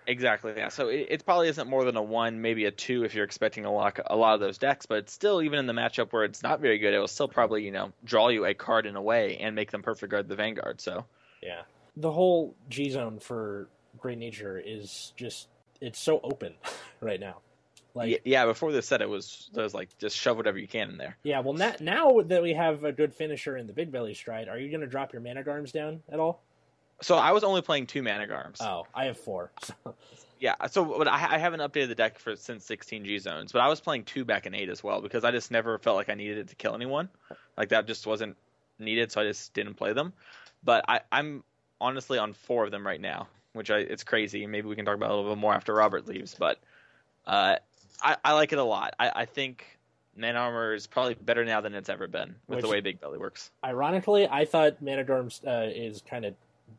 [0.07, 0.55] Exactly.
[0.57, 0.69] Yeah.
[0.71, 3.65] So it, it probably isn't more than a one, maybe a two if you're expecting
[3.65, 4.87] a lot, a lot of those decks.
[4.87, 7.29] But it's still, even in the matchup where it's not very good, it will still
[7.29, 10.27] probably you know draw you a card in a way and make them perfect guard
[10.27, 10.81] the Vanguard.
[10.81, 11.05] So
[11.43, 11.63] Yeah,
[11.97, 13.69] the whole G zone for
[13.99, 15.49] Great Nature is just
[15.81, 16.55] it's so open
[17.01, 17.37] right now.
[17.95, 20.69] Like yeah, yeah, before this set, it was it was like just shove whatever you
[20.69, 21.17] can in there.
[21.23, 24.49] Yeah, well, now, now that we have a good finisher in the Big Belly Stride,
[24.49, 26.43] are you going to drop your Mana Garms down at all?
[27.03, 28.61] So I was only playing two Mana Garms.
[28.61, 29.51] Oh, I have four.
[29.83, 29.95] So,
[30.39, 30.55] Yeah.
[30.71, 33.69] So but I, I haven't updated the deck for since 16 G zones, but I
[33.69, 36.15] was playing two back in eight as well because I just never felt like I
[36.15, 37.09] needed it to kill anyone.
[37.57, 38.37] Like that just wasn't
[38.79, 40.13] needed, so I just didn't play them.
[40.63, 41.43] But I, I'm
[41.81, 44.47] honestly on four of them right now, which I, it's crazy.
[44.47, 46.59] Maybe we can talk about it a little bit more after Robert leaves, but
[47.27, 47.57] uh,
[48.03, 48.95] I, I like it a lot.
[48.99, 49.79] I, I think
[50.17, 53.01] Mana Garm is probably better now than it's ever been with Which- the way Big
[53.01, 53.51] Belly works.
[53.65, 56.35] ironically, I thought Mana Dorms uh, is kind of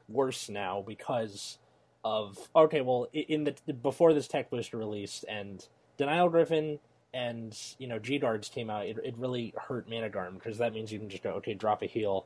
[0.08, 1.58] worse now because
[2.04, 5.66] of okay, well, in the before this tech booster released and
[5.98, 6.80] Denial Griffin
[7.14, 10.74] and you know G guards came out, it, it really hurt Mana Garm because that
[10.74, 12.26] means you can just go okay, drop a heal.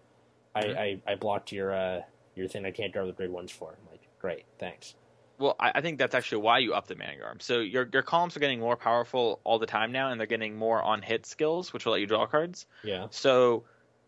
[0.56, 2.02] I, I I blocked your uh
[2.36, 2.66] your thing.
[2.66, 3.70] I can't draw the grid ones for.
[3.72, 4.96] I'm like, great, thanks.
[5.38, 7.40] Well, I, I think that's actually why you up the Mana Garm.
[7.40, 10.56] So your your columns are getting more powerful all the time now, and they're getting
[10.56, 12.66] more on hit skills, which will let you draw cards.
[12.84, 13.64] Yeah, So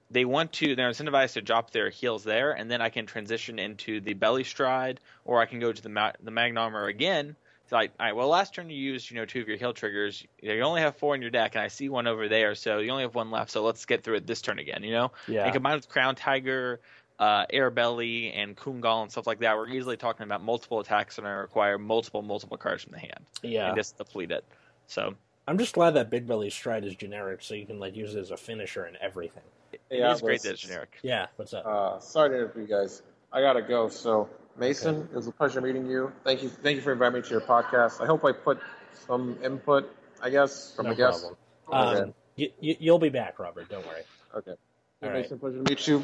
[0.09, 3.59] they want to they're incentivized to drop their heels there, and then I can transition
[3.59, 7.35] into the belly stride, or I can go to the ma- the magna armor again.
[7.63, 9.73] It's like, all right, well, last turn you used you know two of your heel
[9.73, 10.25] triggers.
[10.41, 12.89] You only have four in your deck, and I see one over there, so you
[12.91, 13.51] only have one left.
[13.51, 14.83] So let's get through it this turn again.
[14.83, 15.43] You know, yeah.
[15.43, 16.79] and combined with Crown Tiger,
[17.19, 21.25] uh, Airbelly and Kungal and stuff like that, we're easily talking about multiple attacks that
[21.25, 23.25] are require multiple, multiple cards from the hand.
[23.41, 23.69] Yeah.
[23.69, 24.43] And just deplete it.
[24.87, 25.15] So
[25.47, 28.19] I'm just glad that Big Belly Stride is generic, so you can like use it
[28.19, 29.43] as a finisher and everything.
[29.71, 30.97] it Yeah, is great that it's generic.
[31.01, 31.65] Yeah, what's up?
[31.65, 33.01] Uh, sorry to interrupt you guys.
[33.31, 33.89] I gotta go.
[33.89, 36.11] So Mason, it was a pleasure meeting you.
[36.23, 38.01] Thank you, thank you for inviting me to your podcast.
[38.01, 38.59] I hope I put
[39.05, 39.89] some input,
[40.21, 41.25] I guess, from no the guests.
[41.65, 41.95] problem.
[41.95, 42.03] Okay.
[42.03, 43.69] Um, you, you, you'll be back, Robert.
[43.69, 44.03] Don't worry.
[44.35, 44.53] Okay.
[45.01, 45.21] Hey, All right.
[45.21, 46.03] Mason, pleasure to meet you.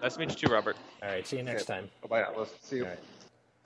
[0.00, 0.76] Nice to meet you too, Robert.
[1.02, 1.26] All right.
[1.26, 1.90] See you next time.
[2.08, 2.32] Bye now.
[2.34, 2.84] Let's see you.
[2.84, 2.98] All right.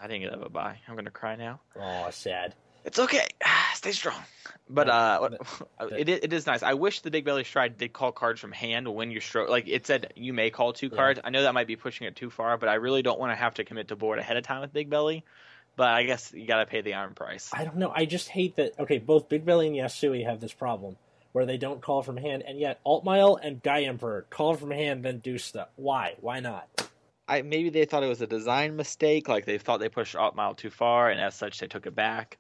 [0.00, 0.78] I didn't get a bye.
[0.88, 1.60] I'm going to cry now.
[1.76, 2.52] Oh, sad.
[2.84, 3.28] It's okay.
[3.74, 4.20] Stay strong.
[4.68, 5.28] But uh,
[5.92, 6.64] it, it is nice.
[6.64, 9.48] I wish the Big Belly Stride did call cards from hand when you stroke.
[9.48, 10.96] Like it said, you may call two Yeah.
[10.96, 11.20] cards.
[11.22, 13.36] I know that might be pushing it too far, but I really don't want to
[13.36, 15.24] have to commit to board ahead of time with Big Belly.
[15.76, 17.50] But I guess you got to pay the iron price.
[17.52, 17.92] I don't know.
[17.94, 18.80] I just hate that.
[18.80, 20.96] Okay, both Big Belly and Yasui have this problem
[21.36, 25.02] where they don't call from hand, and yet Altmile and Guy Emperor call from hand,
[25.04, 25.68] then do stuff.
[25.76, 26.14] Why?
[26.22, 26.88] Why not?
[27.28, 30.54] I maybe they thought it was a design mistake, like they thought they pushed mile
[30.54, 32.38] too far, and as such they took it back.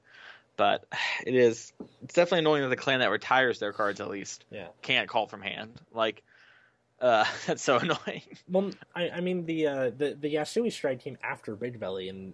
[0.56, 0.86] But
[1.26, 4.68] it is it's definitely annoying that the clan that retires their cards at least Yeah.
[4.80, 5.78] can't call from hand.
[5.92, 6.22] Like
[6.98, 8.22] uh that's so annoying.
[8.48, 12.32] Well, I, I mean the uh, the the Yasui stride came after Big Belly, and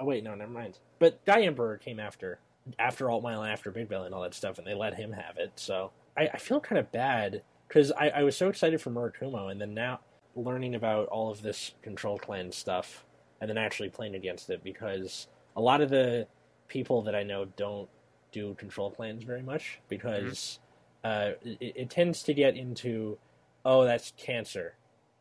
[0.00, 0.80] oh wait, no, never mind.
[0.98, 2.40] But Guy Emperor came after
[2.78, 5.36] after Altmile and after Big Belly and all that stuff, and they let him have
[5.38, 5.52] it.
[5.56, 9.50] So I, I feel kind of bad because I, I was so excited for Murakumo,
[9.50, 10.00] and then now
[10.36, 13.04] learning about all of this Control Clan stuff,
[13.40, 16.26] and then actually playing against it because a lot of the
[16.68, 17.88] people that I know don't
[18.30, 20.58] do Control Clans very much because
[21.04, 23.18] uh, it, it tends to get into
[23.64, 24.74] oh that's cancer.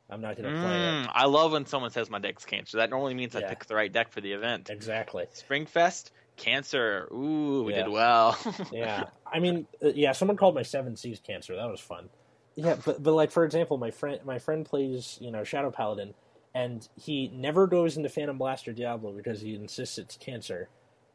[0.10, 0.94] I'm not going to play it.
[0.94, 2.78] Mm, I love when someone says my deck's cancer.
[2.78, 3.50] That normally means I Yeah.
[3.50, 4.70] picked the right deck for the event.
[4.70, 5.26] Exactly.
[5.34, 7.08] Springfest, cancer.
[7.14, 7.84] Ooh, we Yeah.
[7.84, 8.38] did well.
[8.72, 9.06] Yeah.
[9.32, 10.12] I mean, uh, yeah.
[10.12, 11.56] Someone called my Seven Seas cancer.
[11.56, 12.10] That was fun.
[12.56, 16.14] Yeah, but but like for example, my friend my friend plays you know Shadow Paladin,
[16.54, 20.68] and he never goes into Phantom Blaster Diablo because he insists it's cancer.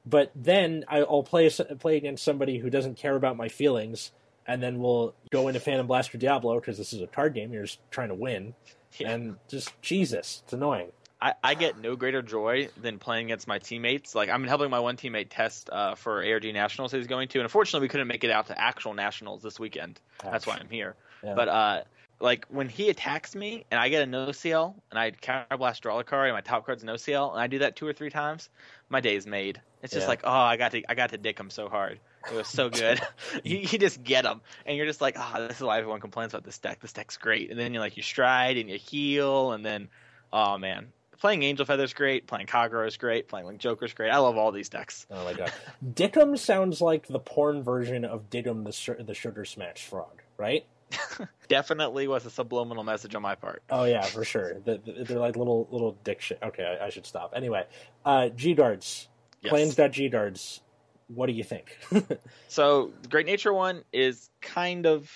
[0.06, 4.12] But then I'll play play against somebody who doesn't care about my feelings,
[4.46, 7.52] and then we'll go into Phantom Blaster Diablo because this is a card game.
[7.52, 8.54] You're just trying to win,
[8.98, 9.10] Yeah.
[9.10, 10.92] and just Jesus, it's annoying.
[11.20, 14.14] I, I get no greater joy than playing against my teammates.
[14.14, 17.44] Like I'm helping my one teammate test uh, for ARG Nationals he's going to, and
[17.44, 19.98] unfortunately we couldn't make it out to actual nationals this weekend.
[20.22, 20.94] That's why I'm here.
[21.22, 21.34] Yeah.
[21.34, 21.82] But uh,
[22.20, 25.98] like when he attacks me and I get a no CL and I counterblast draw
[25.98, 28.10] a card and my top card's no CL and I do that two or three
[28.10, 28.48] times,
[28.88, 29.60] my day's made.
[29.82, 30.08] It's just Yeah.
[30.08, 31.98] like oh I got to I got to dick him so hard.
[32.30, 33.00] It was so good.
[33.44, 36.32] you, you just get him and you're just like oh this is why everyone complains
[36.34, 36.80] about this deck.
[36.80, 37.50] This deck's great.
[37.50, 39.88] And then you're like you stride and you heal and then
[40.32, 40.88] oh man.
[41.20, 44.10] Playing Angel Feather's great, playing Kagero is great, playing Link Joker's great.
[44.10, 45.06] I love all these decks.
[45.10, 45.52] Oh my god,
[45.94, 50.64] Dickum sounds like the porn version of Diggum the Su- the Sugar Smash Frog, right?
[51.48, 53.62] Definitely was a subliminal message on my part.
[53.70, 54.54] Oh yeah, for sure.
[54.64, 56.38] The, the- they're like little little dick shit.
[56.42, 57.32] Okay, I, I should stop.
[57.34, 57.64] Anyway,
[58.04, 59.08] uh, G guards,
[59.42, 59.50] Yes.
[59.50, 60.60] plans.g guards.
[61.08, 61.76] What do you think?
[62.48, 65.10] So the Great Nature one is kind of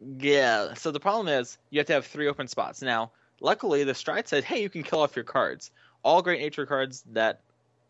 [0.00, 0.74] yeah.
[0.74, 2.82] So the problem is you have to have three open spots.
[2.82, 3.12] Now,
[3.44, 5.70] luckily the stride said, hey, you can kill off your cards.
[6.02, 7.42] All Great Nature cards that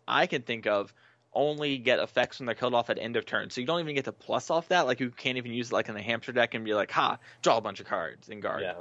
[0.06, 0.92] I can think of
[1.32, 3.50] only get effects when they're killed off at end of turn.
[3.50, 4.82] So you don't even get to plus off that.
[4.82, 7.18] Like you can't even use it like in the hamster deck and be like, ha,
[7.42, 8.62] draw a bunch of cards and guard.
[8.62, 8.74] yeah,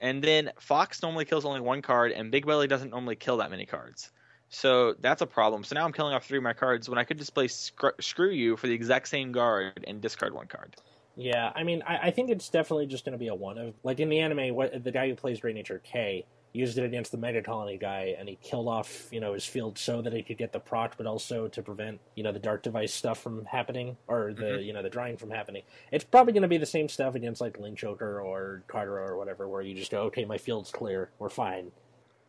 [0.00, 3.50] And then Fox normally kills only one card, and Big Belly doesn't normally kill that
[3.50, 4.10] many cards.
[4.50, 5.64] So that's a problem.
[5.64, 8.00] So now I'm killing off three of my cards when I could just play Scr-
[8.00, 10.76] Screw You for the exact same guard and discard one card.
[11.18, 11.52] Yeah.
[11.54, 13.98] I mean, I, I think it's definitely just going to be a one of like
[14.00, 14.54] in the anime.
[14.54, 18.14] What the guy who plays Great Nature K used it against the Mega Colony guy,
[18.18, 20.96] and he killed off you know his field so that he could get the proc,
[20.96, 24.64] but also to prevent you know the Dark Device stuff from happening or the Mhm.
[24.66, 25.64] you know the drawing from happening.
[25.90, 29.16] It's probably going to be the same stuff against like Link Joker or Kagero or
[29.18, 31.72] whatever, where you just go, okay, my field's clear, we're fine.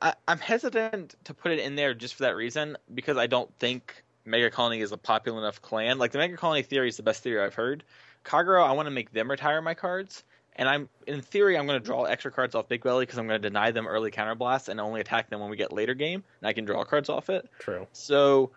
[0.02, 3.54] I, I'm hesitant to put it in there just for that reason because I don't
[3.60, 5.98] think Mega Colony is a popular enough clan.
[6.00, 7.84] Like the Mega Colony theory is the best theory I've heard.
[8.26, 10.24] Kagero, I want to make them retire my cards,
[10.56, 13.28] and I'm in theory I'm going to draw extra cards off Big Belly because I'm
[13.28, 16.24] going to deny them early counterblast and only attack them when we get later game,
[16.42, 17.50] and I can draw cards off it.
[17.60, 17.88] True.
[17.94, 18.52] So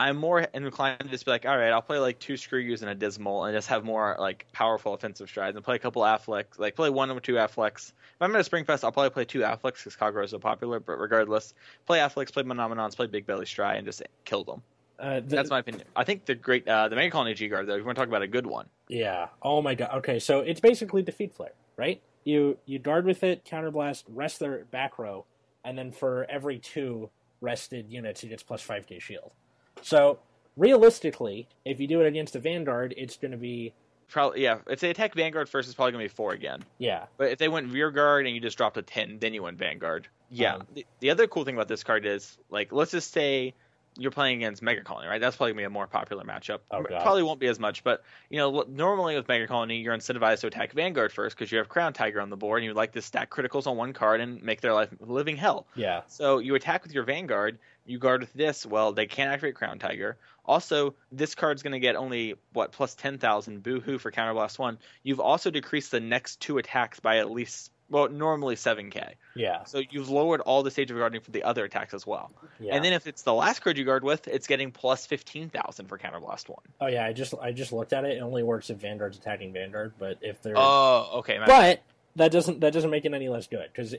[0.00, 2.80] I'm more inclined to just be like, all right, I'll play like two screw yous
[2.80, 6.00] and a dismal and just have more like powerful offensive strides and play a couple
[6.00, 7.88] Afflex, like play one or two Afflex.
[7.90, 10.80] If I'm at a Springfest, I'll probably play two Afflex because Kagero is so popular.
[10.80, 11.52] But regardless,
[11.84, 14.62] play Afflex, play Monomonons, play Big Belly Stride, and just kill them.
[15.00, 15.84] Uh, the, That's my opinion.
[15.96, 18.00] I think the great, uh, the Mega Colony G Guard though, if you want to
[18.02, 19.28] talk about a good one, Yeah.
[19.42, 19.90] Oh my god.
[19.98, 22.02] Okay, so it's basically defeat flare, right?
[22.24, 25.24] You you guard with it, counterblast, rest their back row,
[25.64, 27.08] and then for every two
[27.40, 29.32] rested units, it gets plus five K shield.
[29.80, 30.18] So
[30.56, 33.72] realistically, if you do it against a vanguard, it's going to be
[34.08, 34.58] probably yeah.
[34.68, 36.62] If they attack Vanguard first, it's probably gonna be four again.
[36.78, 39.42] yeah, But if they went Rear Guard and you just dropped a ten, then you
[39.42, 40.08] went Vanguard.
[40.30, 40.56] Yeah.
[40.56, 43.54] Um, the, the other cool thing about this card is like let's just say
[43.96, 45.20] you're playing against Mega Colony, right?
[45.20, 46.60] That's probably gonna be a more popular matchup.
[46.70, 50.40] Oh, Probably won't be as much, but you know, normally with Mega Colony, you're incentivized
[50.40, 52.92] to attack Vanguard first because you have Crown Tiger on the board, and you like
[52.92, 55.66] to stack criticals on one card and make their life living hell.
[55.74, 56.02] Yeah.
[56.06, 58.64] So you attack with your Vanguard, you guard with this.
[58.64, 60.16] Well, they can't activate Crown Tiger.
[60.44, 63.62] Also, this card's going to get only what plus ten thousand.
[63.62, 64.78] Boo hoo for Counterblast one.
[65.02, 69.14] You've also decreased the next two attacks by at least well, normally seven k.
[69.34, 69.64] Yeah.
[69.64, 72.30] So you've lowered all the stage of guarding for the other attacks as well.
[72.58, 72.74] Yeah.
[72.76, 75.86] And then if it's the last card you guard with, it's getting plus fifteen thousand
[75.88, 76.62] for Counterblast one.
[76.80, 78.16] oh yeah, I just I just looked at it.
[78.16, 81.38] It only works if Vanguard's attacking Vanguard, but if they're Oh, okay.
[81.44, 81.82] but
[82.16, 83.94] that doesn't that doesn't make it any less good because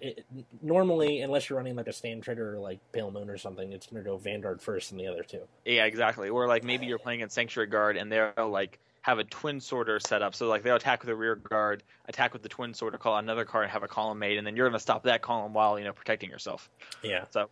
[0.62, 3.88] normally unless you're running like a stand trigger or like Pale Moon or something, it's
[3.88, 5.42] going to go Vanguard first and the other two.
[5.66, 6.30] Yeah, exactly.
[6.30, 10.00] Or like maybe you're playing against Sanctuary Guard and they're like have a twin sorter
[10.00, 10.36] set up.
[10.36, 13.46] So like they'll attack with a rear guard, attack with the twin sorter, call another
[13.46, 15.86] card, and have a column made, and then you're gonna stop that column while, you
[15.86, 16.70] know, protecting yourself.
[17.02, 17.26] Yeah.
[17.32, 17.50] So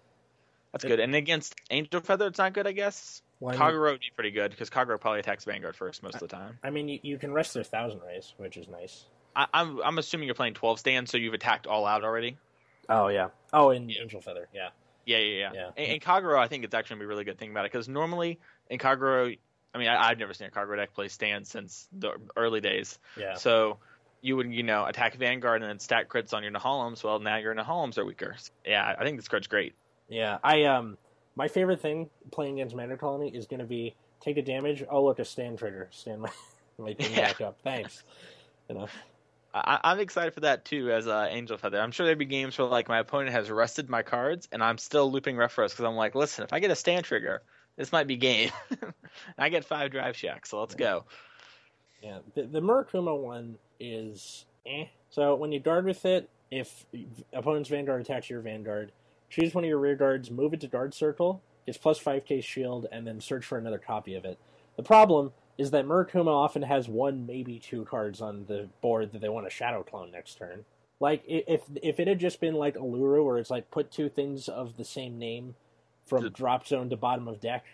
[0.72, 1.00] that's good.
[1.00, 3.22] And against Angel Feather it's not good, I guess.
[3.40, 6.22] Well, I Kagero would be pretty good because Kagero probably attacks Vanguard first most of
[6.22, 6.60] the time.
[6.64, 9.06] I mean you, you can rest their thousand rays, which is nice.
[9.36, 12.38] I, I'm I'm assuming you're playing twelve stand, so you've attacked all out already.
[12.90, 13.30] Oh yeah.
[13.54, 14.02] Oh, and Yeah.
[14.02, 14.48] Angel Feather.
[14.54, 14.70] Yeah.
[15.06, 15.52] Yeah, yeah, yeah.
[15.54, 15.70] Yeah.
[15.78, 17.72] And, and Kagero, I think it's actually gonna be a really good thing about it
[17.72, 19.38] because normally in Kagero,
[19.74, 22.98] I mean, I, I've never seen a Kagero deck play stand since the early days.
[23.18, 23.36] Yeah.
[23.36, 23.78] So
[24.22, 27.04] you would, you know, attack Vanguard and then stack crits on your Nehalems.
[27.04, 28.36] Well, now your Nehalems are weaker.
[28.66, 29.74] Yeah, I think this card's great.
[30.10, 30.98] Yeah, I um,
[31.36, 34.84] my favorite thing playing against Mega Colony is going to be take the damage.
[34.90, 35.88] Oh, look, a stand trigger.
[35.92, 36.32] Stand my
[36.78, 37.28] my thing Yeah.
[37.28, 37.58] back up.
[37.64, 38.04] Thanks.
[38.68, 38.88] You know.
[39.54, 41.80] I, I'm excited for that too as uh, Angel Feather.
[41.82, 44.78] I'm sure there'd be games where like my opponent has rested my cards and I'm
[44.78, 47.42] still looping Refros because I'm like, listen, if I get a stand trigger,
[47.80, 48.52] this might be game.
[49.38, 51.06] I get five drive shacks, so let's go.
[52.04, 54.86] Yeah, the, the Murakumo one is eh.
[55.10, 56.86] So when you guard with it, if
[57.32, 58.92] opponent's Vanguard attacks your Vanguard,
[59.30, 62.86] choose one of your rear guards, move it to guard circle, gets plus 5k shield,
[62.92, 64.38] and then search for another copy of it.
[64.76, 69.22] The problem is that Murakumo often has one, maybe two cards on the board that
[69.22, 70.66] they want to shadow clone next turn.
[71.00, 74.50] Like if if it had just been like Aluru, where it's like put two things
[74.50, 75.56] of the same name
[76.10, 77.66] from drop zone to bottom of deck,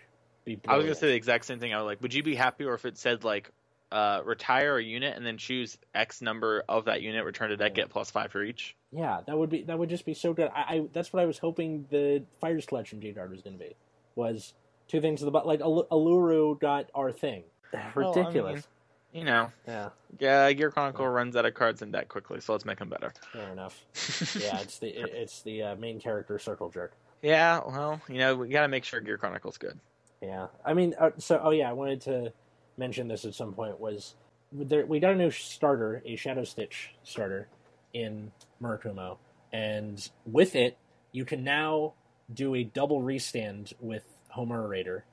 [0.44, 1.74] be I was gonna say the exact same thing.
[1.74, 3.50] I was like, would you be happier if it said like
[3.92, 7.74] uh, retire a unit and then choose X number of that unit, return to deck,
[7.74, 8.76] get plus five for each?
[8.92, 10.50] Yeah, that would be that would just be so good.
[10.54, 13.76] I, I that's what I was hoping the Fighters Collection Guard was going to be.
[14.14, 14.54] Was
[14.88, 15.38] two things at the.
[15.38, 17.44] Like Al- Aluru got our thing.
[17.72, 18.66] Well, I Ridiculous.
[19.12, 22.66] You know, yeah, yeah, Gear Chronicle runs out of cards in deck quickly, so let's
[22.66, 23.12] make them better.
[23.32, 23.82] fair enough.
[24.38, 26.92] Yeah, it's the it, it's the uh, main character circle jerk.
[27.22, 29.78] Yeah, well, you know, we gotta make sure Gear Chronicle's good.
[30.22, 32.32] Yeah, I mean, uh, so oh yeah, I wanted to
[32.76, 33.80] mention this at some point.
[33.80, 34.14] Was
[34.52, 37.48] there, we got a new starter, a Shadow Stitch starter
[37.92, 39.18] in Murakumo,
[39.52, 40.76] and with it,
[41.12, 41.94] you can now
[42.32, 45.04] do a double restand with Homura Raider,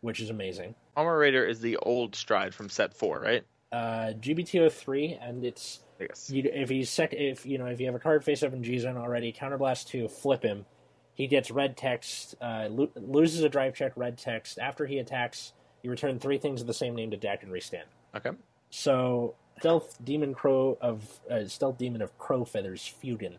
[0.00, 0.74] which is amazing.
[0.96, 3.44] Homura Raider is the old stride from set four, right?
[3.70, 6.30] Uh, GBTO three, and it's I guess.
[6.30, 8.62] you, if he's sec, if you know if you have a card face up in
[8.62, 10.66] G zone already, counterblast two, flip him.
[11.14, 14.58] He gets red text, uh, lo- loses a drive check, red text.
[14.58, 17.84] After he attacks, you return three things of the same name to deck and restand.
[18.16, 18.30] Okay.
[18.70, 23.36] So stealth demon crow of uh, stealth demon of crow feathers, Fugin.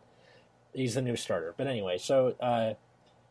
[0.73, 1.53] He's the new starter.
[1.57, 2.73] But anyway, so uh,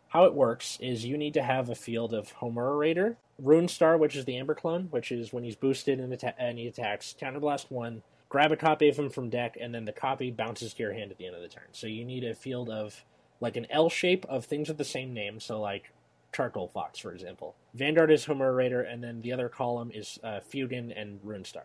[0.09, 3.97] how it works is you need to have a field of Homura Raider, Rune Star,
[3.97, 7.15] which is the Amber clone, which is when he's boosted and, atta- and he attacks,
[7.19, 10.83] counterblast one, grab a copy of him from deck, and then the copy bounces to
[10.83, 11.65] your hand at the end of the turn.
[11.73, 13.05] So you need a field of
[13.43, 15.41] like an L shape of things with the same name.
[15.41, 15.93] So like
[16.33, 17.55] Charcoal Fox, for example.
[17.75, 21.65] Vanguard is Homura Raider, and then the other column is uh, Fugin and Rune Star.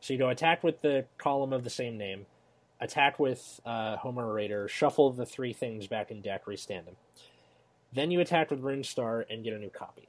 [0.00, 2.26] So you go attack with the column of the same name,
[2.80, 6.96] attack with uh, Homura Raider, shuffle the three things back in deck, restand them.
[7.92, 10.08] Then you attack with Rune Star and get a new copy.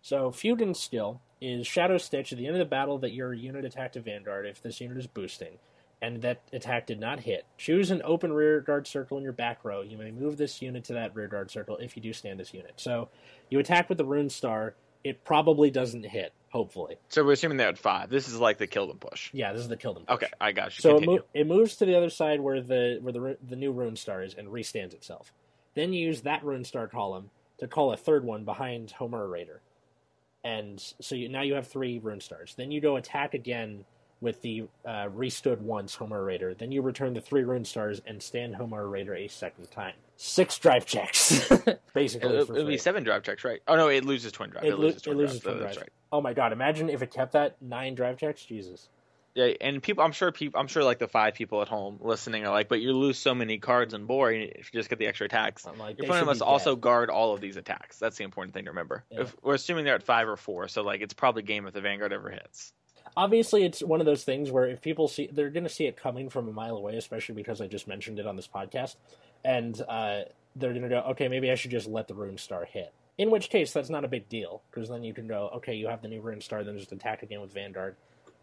[0.00, 3.64] So Fugin's skill is Shadow Stitch at the end of the battle that your unit
[3.64, 5.58] attacked a Vanguard if this unit is boosting,
[6.00, 7.44] and that attack did not hit.
[7.56, 9.82] Choose an open rear guard circle in your back row.
[9.82, 12.54] You may move this unit to that rear guard circle if you do stand this
[12.54, 12.74] unit.
[12.76, 13.08] So
[13.50, 14.74] you attack with the Rune Star.
[15.04, 16.96] It probably doesn't hit, hopefully.
[17.08, 18.10] So we're assuming they're at five.
[18.10, 19.30] This is like the kill them push.
[19.32, 20.04] Yeah, this is the kill them.
[20.06, 20.16] push.
[20.16, 20.82] Okay, I got you.
[20.82, 23.72] So it, mo- it moves to the other side where the where the the new
[23.72, 25.32] rune star is and restands itself.
[25.74, 29.60] Then you use that rune star column to call a third one behind Homura Raider,
[30.44, 32.54] and so you, now you have three rune stars.
[32.56, 33.84] Then you go attack again
[34.20, 36.54] with the uh, restood once Homura Raider.
[36.54, 39.94] Then you return the three rune stars and stand Homura Raider a second time.
[40.16, 41.48] Six drive checks,
[41.94, 42.34] basically.
[42.36, 43.60] It'll, it'll be seven drive checks, right?
[43.68, 44.64] Oh no, it loses twin drive.
[44.64, 45.54] It It, lo- loses it twin loses drive.
[45.54, 45.76] twin drive.
[45.76, 45.88] right.
[46.10, 46.52] Oh my god!
[46.52, 48.44] Imagine if it kept that nine drive checks.
[48.44, 48.88] Jesus.
[49.34, 52.44] Yeah, and people, I'm sure people, I'm sure like the five people at home listening
[52.44, 55.06] are like, but you lose so many cards and boar if you just get the
[55.06, 55.64] extra attacks.
[55.64, 56.80] I'm like, Your opponent must also dead.
[56.80, 58.00] guard all of these attacks.
[58.00, 59.04] That's the important thing to remember.
[59.12, 59.20] Yeah.
[59.20, 61.80] If we're assuming they're at five or four, so like it's probably game if the
[61.80, 62.72] Vanguard ever hits.
[63.18, 65.96] Obviously it's one of those things where if people see they're going to see it
[65.96, 68.94] coming from a mile away especially because i just mentioned it on this podcast.
[69.44, 70.22] And uh,
[70.56, 72.92] they're going to go okay maybe i should just let the rune star hit.
[73.18, 75.88] In which case that's not a big deal because then you can go okay you
[75.88, 77.96] have the new rune star then just attack again with vanguard.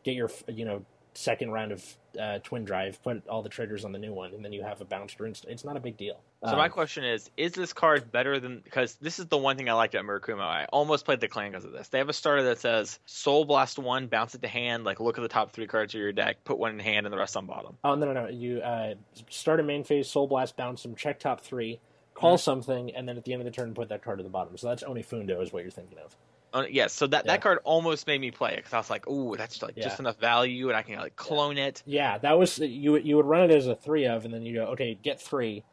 [0.03, 0.86] Get your you know
[1.18, 1.84] second round of
[2.20, 4.80] uh, twin drive put all the triggers on the new one and then you have
[4.82, 7.53] a bounced rune star it's not a big deal So Um, my question is: Is
[7.53, 8.59] this card better than?
[8.63, 10.41] Because this is the one thing I liked at Murakumo.
[10.41, 11.88] I almost played the clan because of this.
[11.88, 14.84] They have a starter that says Soul Blast one, bounce it to hand.
[14.84, 17.11] Like look at the top three cards of your deck, put one in hand, and
[17.13, 17.78] the rest on bottom.
[17.84, 18.30] Oh no no no!
[18.30, 18.93] You uh,
[19.30, 21.80] start a main phase, soul blast, bounce them, check top three,
[22.13, 22.41] call Mhm.
[22.41, 24.55] something, and then at the end of the turn put that card to the bottom.
[24.57, 26.16] So that's Onifundo is what you're thinking of.
[26.55, 27.33] Uh, yes, so that, Yeah.
[27.33, 29.99] that card almost made me play it because I was like, "Ooh, that's like just
[29.99, 32.95] enough value, and I can like clone it." Yeah, that was you.
[32.95, 35.63] You would run it as a three of, and then you go okay, get three,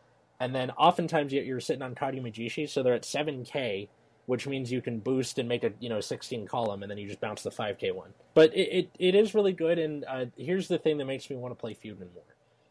[0.40, 3.88] and then oftentimes you- you're sitting on Kadi Majishi, so they're at seven k,
[4.26, 7.06] which means you can boost and make a you know sixteen column, and then you
[7.06, 8.12] just bounce the five k one.
[8.34, 11.36] But it, it, it is really good, and uh, here's the thing that makes me
[11.36, 12.24] want to play Feudman more.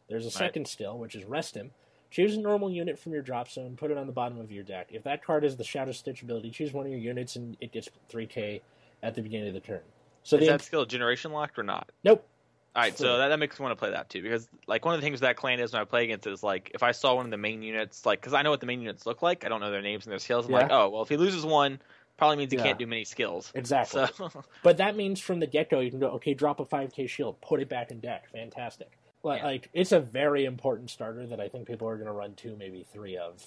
[0.10, 0.34] There's a Right.
[0.34, 1.72] second still, which is rest him.
[2.12, 4.66] Choose a normal unit from your drop zone, put it on the bottom of your
[4.66, 4.90] deck.
[4.92, 7.72] If that card is the Shadow Stitch ability, choose one of your units, and it
[7.72, 8.62] gets three k
[9.02, 9.82] at the beginning of the turn.
[10.24, 11.90] So is the that skill generation locked or not?
[12.04, 12.28] nope.
[12.76, 14.94] All right, so that, that makes me want to play that too because like one
[14.94, 16.92] of the things that clan is when I play against it is like if I
[16.92, 19.22] saw one of the main units like because I know what the main units look
[19.22, 20.60] like I don't know their names and their skills I'm Yeah.
[20.60, 21.82] like oh well if he loses one
[22.18, 22.64] probably means he Yeah.
[22.64, 24.02] can't do many skills Exactly.
[24.06, 24.08] so
[24.64, 27.42] But that means from the get go, you can go, okay, drop a 5k shield,
[27.42, 28.30] put it back in deck.
[28.32, 28.92] Fantastic.
[29.24, 29.46] Like, Yeah.
[29.48, 32.56] like it's a very important starter that I think people are going to run two,
[32.58, 33.44] maybe three of.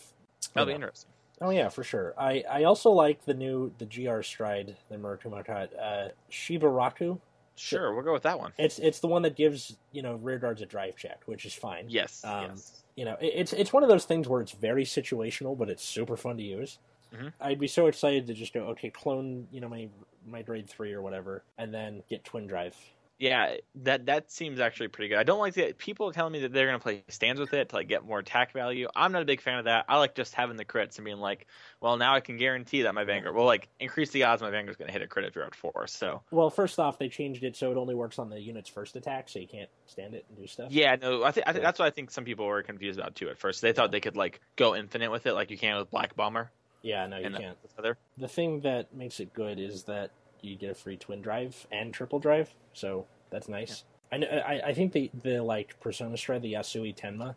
[0.52, 0.76] that'll be know.
[0.76, 1.10] interesting.
[1.40, 2.14] Oh, yeah, for sure.
[2.16, 7.18] I, I also like the new, the GR Stride, the Murakumo card, uh, Shibaraku.
[7.56, 8.52] Sure, we'll go with that one.
[8.58, 11.54] It's it's the one that gives, you know, rear guards a drive check, which is
[11.54, 11.86] fine.
[11.88, 12.82] Yes, Um, yes.
[12.96, 15.84] You know, it, it's it's one of those things where it's very situational, but it's
[15.84, 16.78] super fun to use.
[17.14, 17.32] Mhm.
[17.40, 19.88] I'd be so excited to just go, okay, clone, you know, my
[20.26, 22.76] my grade three or whatever, and then get twin drive.
[23.18, 25.18] Yeah, that that seems actually pretty good.
[25.18, 27.76] I don't like that people telling me that they're gonna play stands with it to
[27.76, 28.88] like get more attack value.
[28.96, 29.84] I'm not a big fan of that.
[29.88, 31.46] I like just having the crits and being like,
[31.80, 34.76] well, now I can guarantee that my Vanguard will like increase the odds my Vanguard's
[34.76, 35.86] gonna hit a crit if you're at four.
[35.86, 38.96] So Well, first off, they changed it so it only works on the unit's first
[38.96, 40.72] attack, so you can't stand it and do stuff.
[40.72, 41.52] yeah, no, I think Yeah.
[41.52, 43.62] that's what I think some people were confused about too at first.
[43.62, 46.50] They thought they could like go infinite with it, like you can with Black Bomber
[46.82, 47.56] Yeah, no, you can't.
[47.76, 47.96] the.
[48.18, 50.10] The thing that makes it good is that
[50.44, 53.84] you get a free twin drive and triple drive, so that's nice.
[54.12, 57.34] I, uh, I I think the the like Persona Stride, the Yasui Tenma,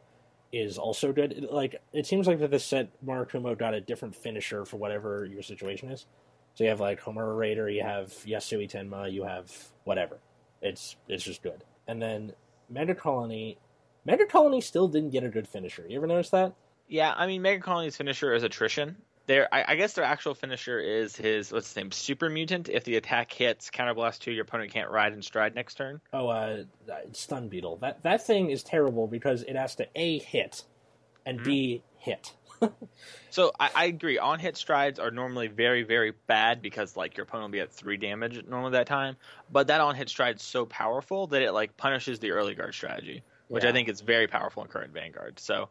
[0.51, 1.31] is also good.
[1.33, 5.25] It- Like it seems like that this set Murakumo got a different finisher for whatever
[5.25, 6.05] your situation is.
[6.55, 9.51] So you have like Homura Raider, you have Yasui Tenma, you have
[9.85, 10.17] whatever.
[10.61, 11.63] It's it's just good.
[11.87, 12.33] And then
[12.69, 13.57] Mega Colony,
[14.05, 15.85] Mega Colony still didn't get a good finisher.
[15.87, 16.53] You ever notice that?
[16.87, 18.97] Yeah, I mean Mega Colony's finisher is attrition.
[19.27, 22.69] Their I, I guess their actual finisher is his what's his name super mutant.
[22.69, 26.01] If the attack hits counterblast two, your opponent can't ride and stride next turn.
[26.13, 26.63] Oh, uh,
[27.11, 27.77] Stun Beetle.
[27.77, 30.63] That that thing is terrible because it has to a hit
[31.25, 32.33] and b hit.
[33.29, 34.17] So I, I agree.
[34.17, 37.71] On hit strides are normally very, very bad because like your opponent will be at
[37.71, 39.15] three damage normally that time.
[39.51, 42.73] But that on hit stride is so powerful that it like punishes the early guard
[42.73, 43.69] strategy, which Yeah.
[43.69, 45.39] I think is very powerful in current Vanguard.
[45.39, 45.69] So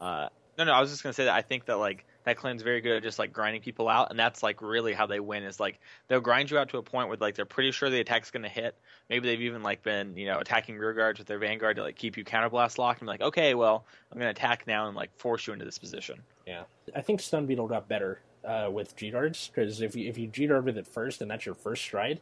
[0.00, 2.62] uh, no, no, I was just gonna say that I think that like that clan's
[2.62, 5.44] very good at just like grinding people out, and that's like really how they win.
[5.44, 8.00] Is like they'll grind you out to a point where like they're pretty sure the
[8.00, 8.74] attack's gonna hit.
[9.08, 11.94] Maybe they've even like been you know attacking rear guards with their vanguard to like
[11.96, 13.00] keep you counterblast locked.
[13.00, 15.78] And be like, okay, well I'm gonna attack now and like force you into this
[15.78, 16.20] position.
[16.46, 16.64] Yeah.
[16.94, 20.26] I think Stun Beetle got better uh, with G guards because if you if you
[20.26, 22.20] G guard with it first and that's your first stride,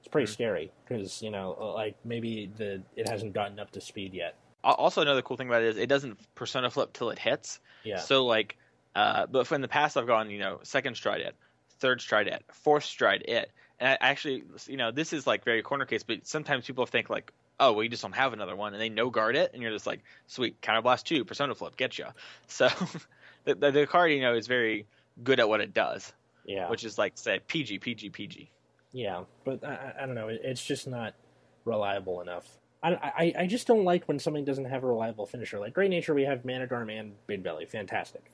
[0.00, 0.34] it's pretty Mhm.
[0.34, 4.34] scary because you know like maybe the it hasn't gotten up to speed yet.
[4.64, 7.60] Also, another cool thing about it is it doesn't persona flip till it hits.
[7.84, 7.98] Yeah.
[7.98, 8.56] So like,
[8.94, 11.34] uh, but in the past I've gone, you know, second stride it,
[11.80, 15.62] third stride it, fourth stride it, and I actually, you know, this is like very
[15.62, 18.72] corner case, but sometimes people think like, oh, well, you just don't have another one,
[18.72, 21.98] and they no guard it, and you're just like, sweet, counterblast two, persona flip, get
[21.98, 22.06] you.
[22.46, 22.68] So
[23.44, 24.86] the, the the card, you know, is very
[25.22, 26.12] good at what it does,
[26.44, 26.68] yeah.
[26.70, 28.50] which is like say PG, PG, PG.
[28.92, 30.28] Yeah, but I, I- don't know.
[30.28, 31.14] It's just not
[31.64, 32.46] reliable enough.
[32.82, 35.58] I, I, I just don't like when something doesn't have a reliable finisher.
[35.58, 37.64] Like Great Nature, we have Mana Garm and Big Belly.
[37.64, 38.30] Fantastic.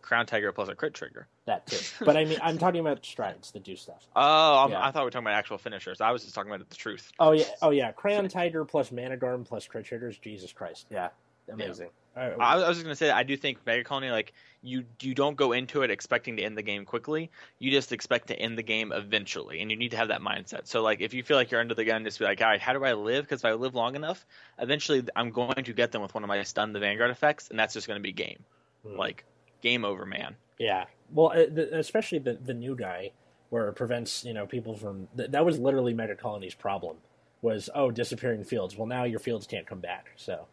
[0.00, 1.26] Crown Tiger plus a crit trigger.
[1.46, 1.78] That too.
[2.04, 4.06] but I mean, I'm talking about strides that do stuff.
[4.14, 4.84] Oh, Yeah.
[4.84, 6.00] I thought we were talking about actual finishers.
[6.00, 7.10] I was just talking about the truth.
[7.18, 7.92] Oh yeah, oh yeah.
[7.92, 10.18] Crown Tiger plus Mana Garm plus crit triggers.
[10.18, 10.86] Jesus Christ.
[10.90, 11.08] Yeah,
[11.50, 11.88] amazing.
[12.14, 15.14] Uh, I, I was just gonna say I do think Mega Colony like you you
[15.14, 17.30] don't go into it expecting to end the game quickly.
[17.58, 20.66] You just expect to end the game eventually, and you need to have that mindset.
[20.66, 22.60] So like if you feel like you're under the gun, just be like, all right,
[22.60, 23.24] how do I live?
[23.24, 24.26] Because if I live long enough,
[24.58, 27.58] eventually I'm going to get them with one of my stun the Vanguard effects, and
[27.58, 28.44] that's just gonna be game.
[28.86, 28.96] Hmm.
[28.96, 29.24] Like
[29.62, 30.36] game over, man.
[30.58, 30.84] Yeah.
[31.12, 33.12] Well, uh, especially the the new guy,
[33.50, 35.08] where it prevents you know people from.
[35.14, 36.96] That was literally Mega Colony's problem.
[37.40, 38.76] Was oh disappearing fields.
[38.76, 40.10] Well, now your fields can't come back.
[40.16, 40.46] So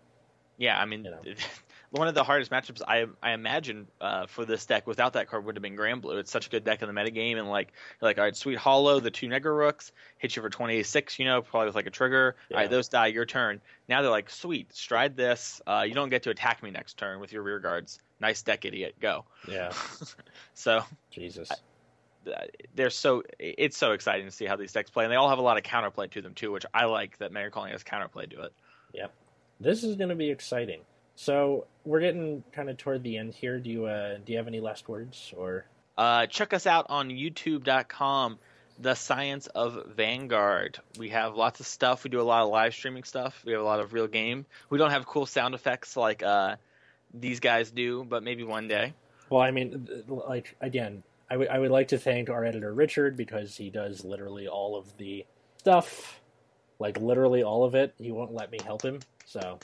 [0.58, 1.22] Yeah, I mean, You know.
[1.92, 5.46] one of the hardest matchups I I imagine uh, for this deck without that card
[5.46, 6.20] would have been Granblue.
[6.20, 8.58] It's such a good deck in the metagame, and like you're like all right, Sweet
[8.58, 11.88] Hollow, the two Negro Rooks hit you for twenty six, you know, probably with like
[11.88, 12.36] a trigger.
[12.50, 12.58] Yeah.
[12.58, 13.62] All right, those die, your turn.
[13.88, 15.62] Now they're like, sweet, stride this.
[15.66, 18.00] Uh, you don't get to attack me next turn with your rear guards.
[18.20, 18.96] Nice deck, idiot.
[19.00, 19.26] Go.
[19.48, 19.72] yeah,
[20.54, 21.50] So Jesus.
[22.28, 22.32] uh,
[22.76, 25.40] they're so it's so exciting to see how these decks play, and they all have
[25.40, 28.30] a lot of counterplay to them too, which I like that Mega Colony has counterplay
[28.32, 28.54] to it.
[28.94, 29.14] Yep
[29.60, 30.82] this is going to be exciting.
[31.16, 33.60] So we're getting kind of toward the end here.
[33.60, 35.66] Do you uh, do you have any last words or?
[35.98, 38.40] Uh, check us out on youtube.com,
[38.80, 40.80] The Science of Vanguard.
[40.98, 42.06] We have lots of stuff.
[42.06, 43.44] We do a lot of live streaming stuff.
[43.46, 44.46] We have a lot of real game.
[44.70, 46.56] We don't have cool sound effects like uh,
[47.14, 48.94] these guys do, but maybe one day.
[49.30, 53.16] Well, I mean, like again, I would I would like to thank our editor Richard
[53.16, 55.26] because he does literally all of the
[55.58, 56.20] stuff,
[56.80, 57.94] like literally all of it.
[57.98, 59.00] He won't let me help him.
[59.26, 59.60] So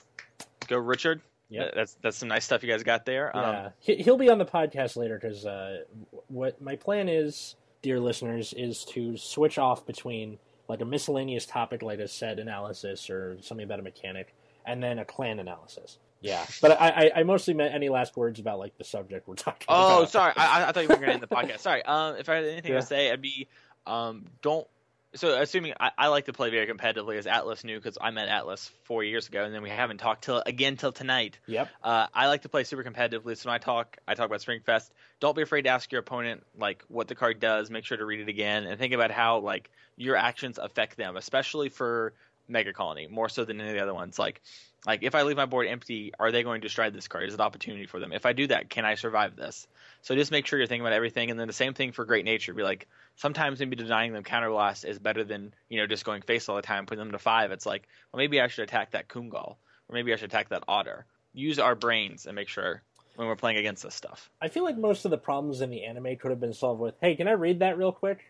[0.67, 1.21] Go, Richard.
[1.49, 3.31] Yeah, That's that's some nice stuff you guys got there.
[3.33, 5.83] yeah, Um, he, he'll be on the podcast later because uh,
[6.27, 11.83] what my plan is, dear listeners, is to switch off between like a miscellaneous topic
[11.83, 14.33] like a set analysis or something about a mechanic,
[14.65, 15.99] and then a clan analysis.
[16.21, 19.35] Yeah, but I, I, I mostly meant any last words about like the subject we're
[19.35, 20.01] talking about.
[20.01, 20.33] Oh, sorry.
[20.35, 21.59] I, I- I thought you were going to end the podcast.
[21.59, 21.83] Sorry.
[21.85, 22.79] Um, if I had anything Yeah.
[22.79, 23.47] to say, I'd be
[23.85, 24.67] um, don't.
[25.13, 28.27] So, assuming I, I like to play very competitively, as Atlas knew, because I met
[28.27, 31.37] Atlas four years ago, and then we haven't talked till again till tonight.
[31.45, 31.69] Yep.
[31.81, 34.89] Uh, I like to play super competitively, so when I talk, I talk about Springfest.
[35.21, 37.69] Don't be afraid to ask your opponent like what the card does.
[37.69, 41.15] Make sure to read it again and think about how like your actions affect them,
[41.15, 42.13] especially for
[42.49, 44.19] Mega Colony, more so than any of the other ones.
[44.19, 44.41] Like,
[44.85, 47.25] like if I leave my board empty, are they going to stride this card?
[47.27, 48.11] Is it an opportunity for them?
[48.11, 49.67] If I do that, can I survive this?
[50.01, 52.25] So just make sure you're thinking about everything, and then the same thing for Great
[52.25, 52.53] Nature.
[52.53, 56.47] Be like, sometimes maybe denying them counterblast is better than you know just going face
[56.49, 57.51] all the time, putting them to five.
[57.51, 59.57] It's like, well, maybe I should attack that Kungal,
[59.89, 61.05] or maybe I should attack that Otter.
[61.33, 62.81] Use our brains and make sure
[63.15, 64.29] when we're playing against this stuff.
[64.41, 66.95] I feel like most of the problems in the anime could have been solved with,
[67.01, 68.23] "Hey, can I read that real quick?"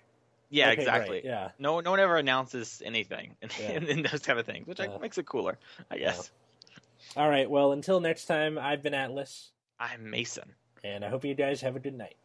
[0.49, 1.21] Yeah, Okay, exactly.
[1.21, 1.51] great, Yeah.
[1.59, 3.71] No, no one ever announces anything in, Yeah.
[3.71, 4.97] in, those kind of things, which Yeah.
[5.01, 5.57] makes it cooler,
[5.89, 6.31] I guess.
[7.15, 7.49] All right.
[7.49, 10.55] Well, until next time, I've been Atlas, I'm Mason.
[10.83, 12.17] and I hope you guys have a good night.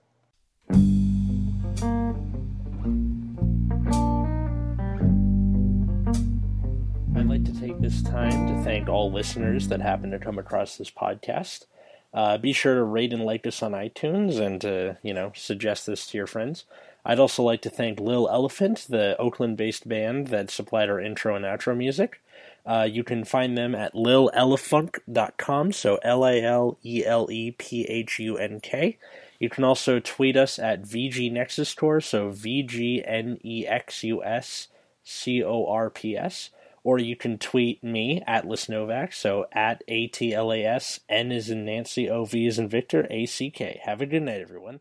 [7.16, 10.76] I'd like to take this time to thank all listeners that happen to come across
[10.76, 11.66] this podcast.
[12.14, 15.86] Uh, be sure to rate and like us on iTunes and to, you know, suggest
[15.86, 16.64] this to your friends.
[17.04, 21.34] I'd also like to thank Lil Elephant, the Oakland based band that supplied our intro
[21.34, 22.20] and outro music.
[22.66, 27.84] Uh, you can find them at lilelephunk.com, so L A L E L E P
[27.84, 28.98] H U N K.
[29.38, 34.04] You can also tweet us at VG Nexus Corps, so V G N E X
[34.04, 34.68] U S
[35.02, 36.50] C O R P S.
[36.82, 41.30] Or you can tweet me, Atlas Novak, so at A T L A S, N
[41.32, 43.80] is in Nancy, O V is in Victor, A C K.
[43.84, 44.80] Have a good night, everyone.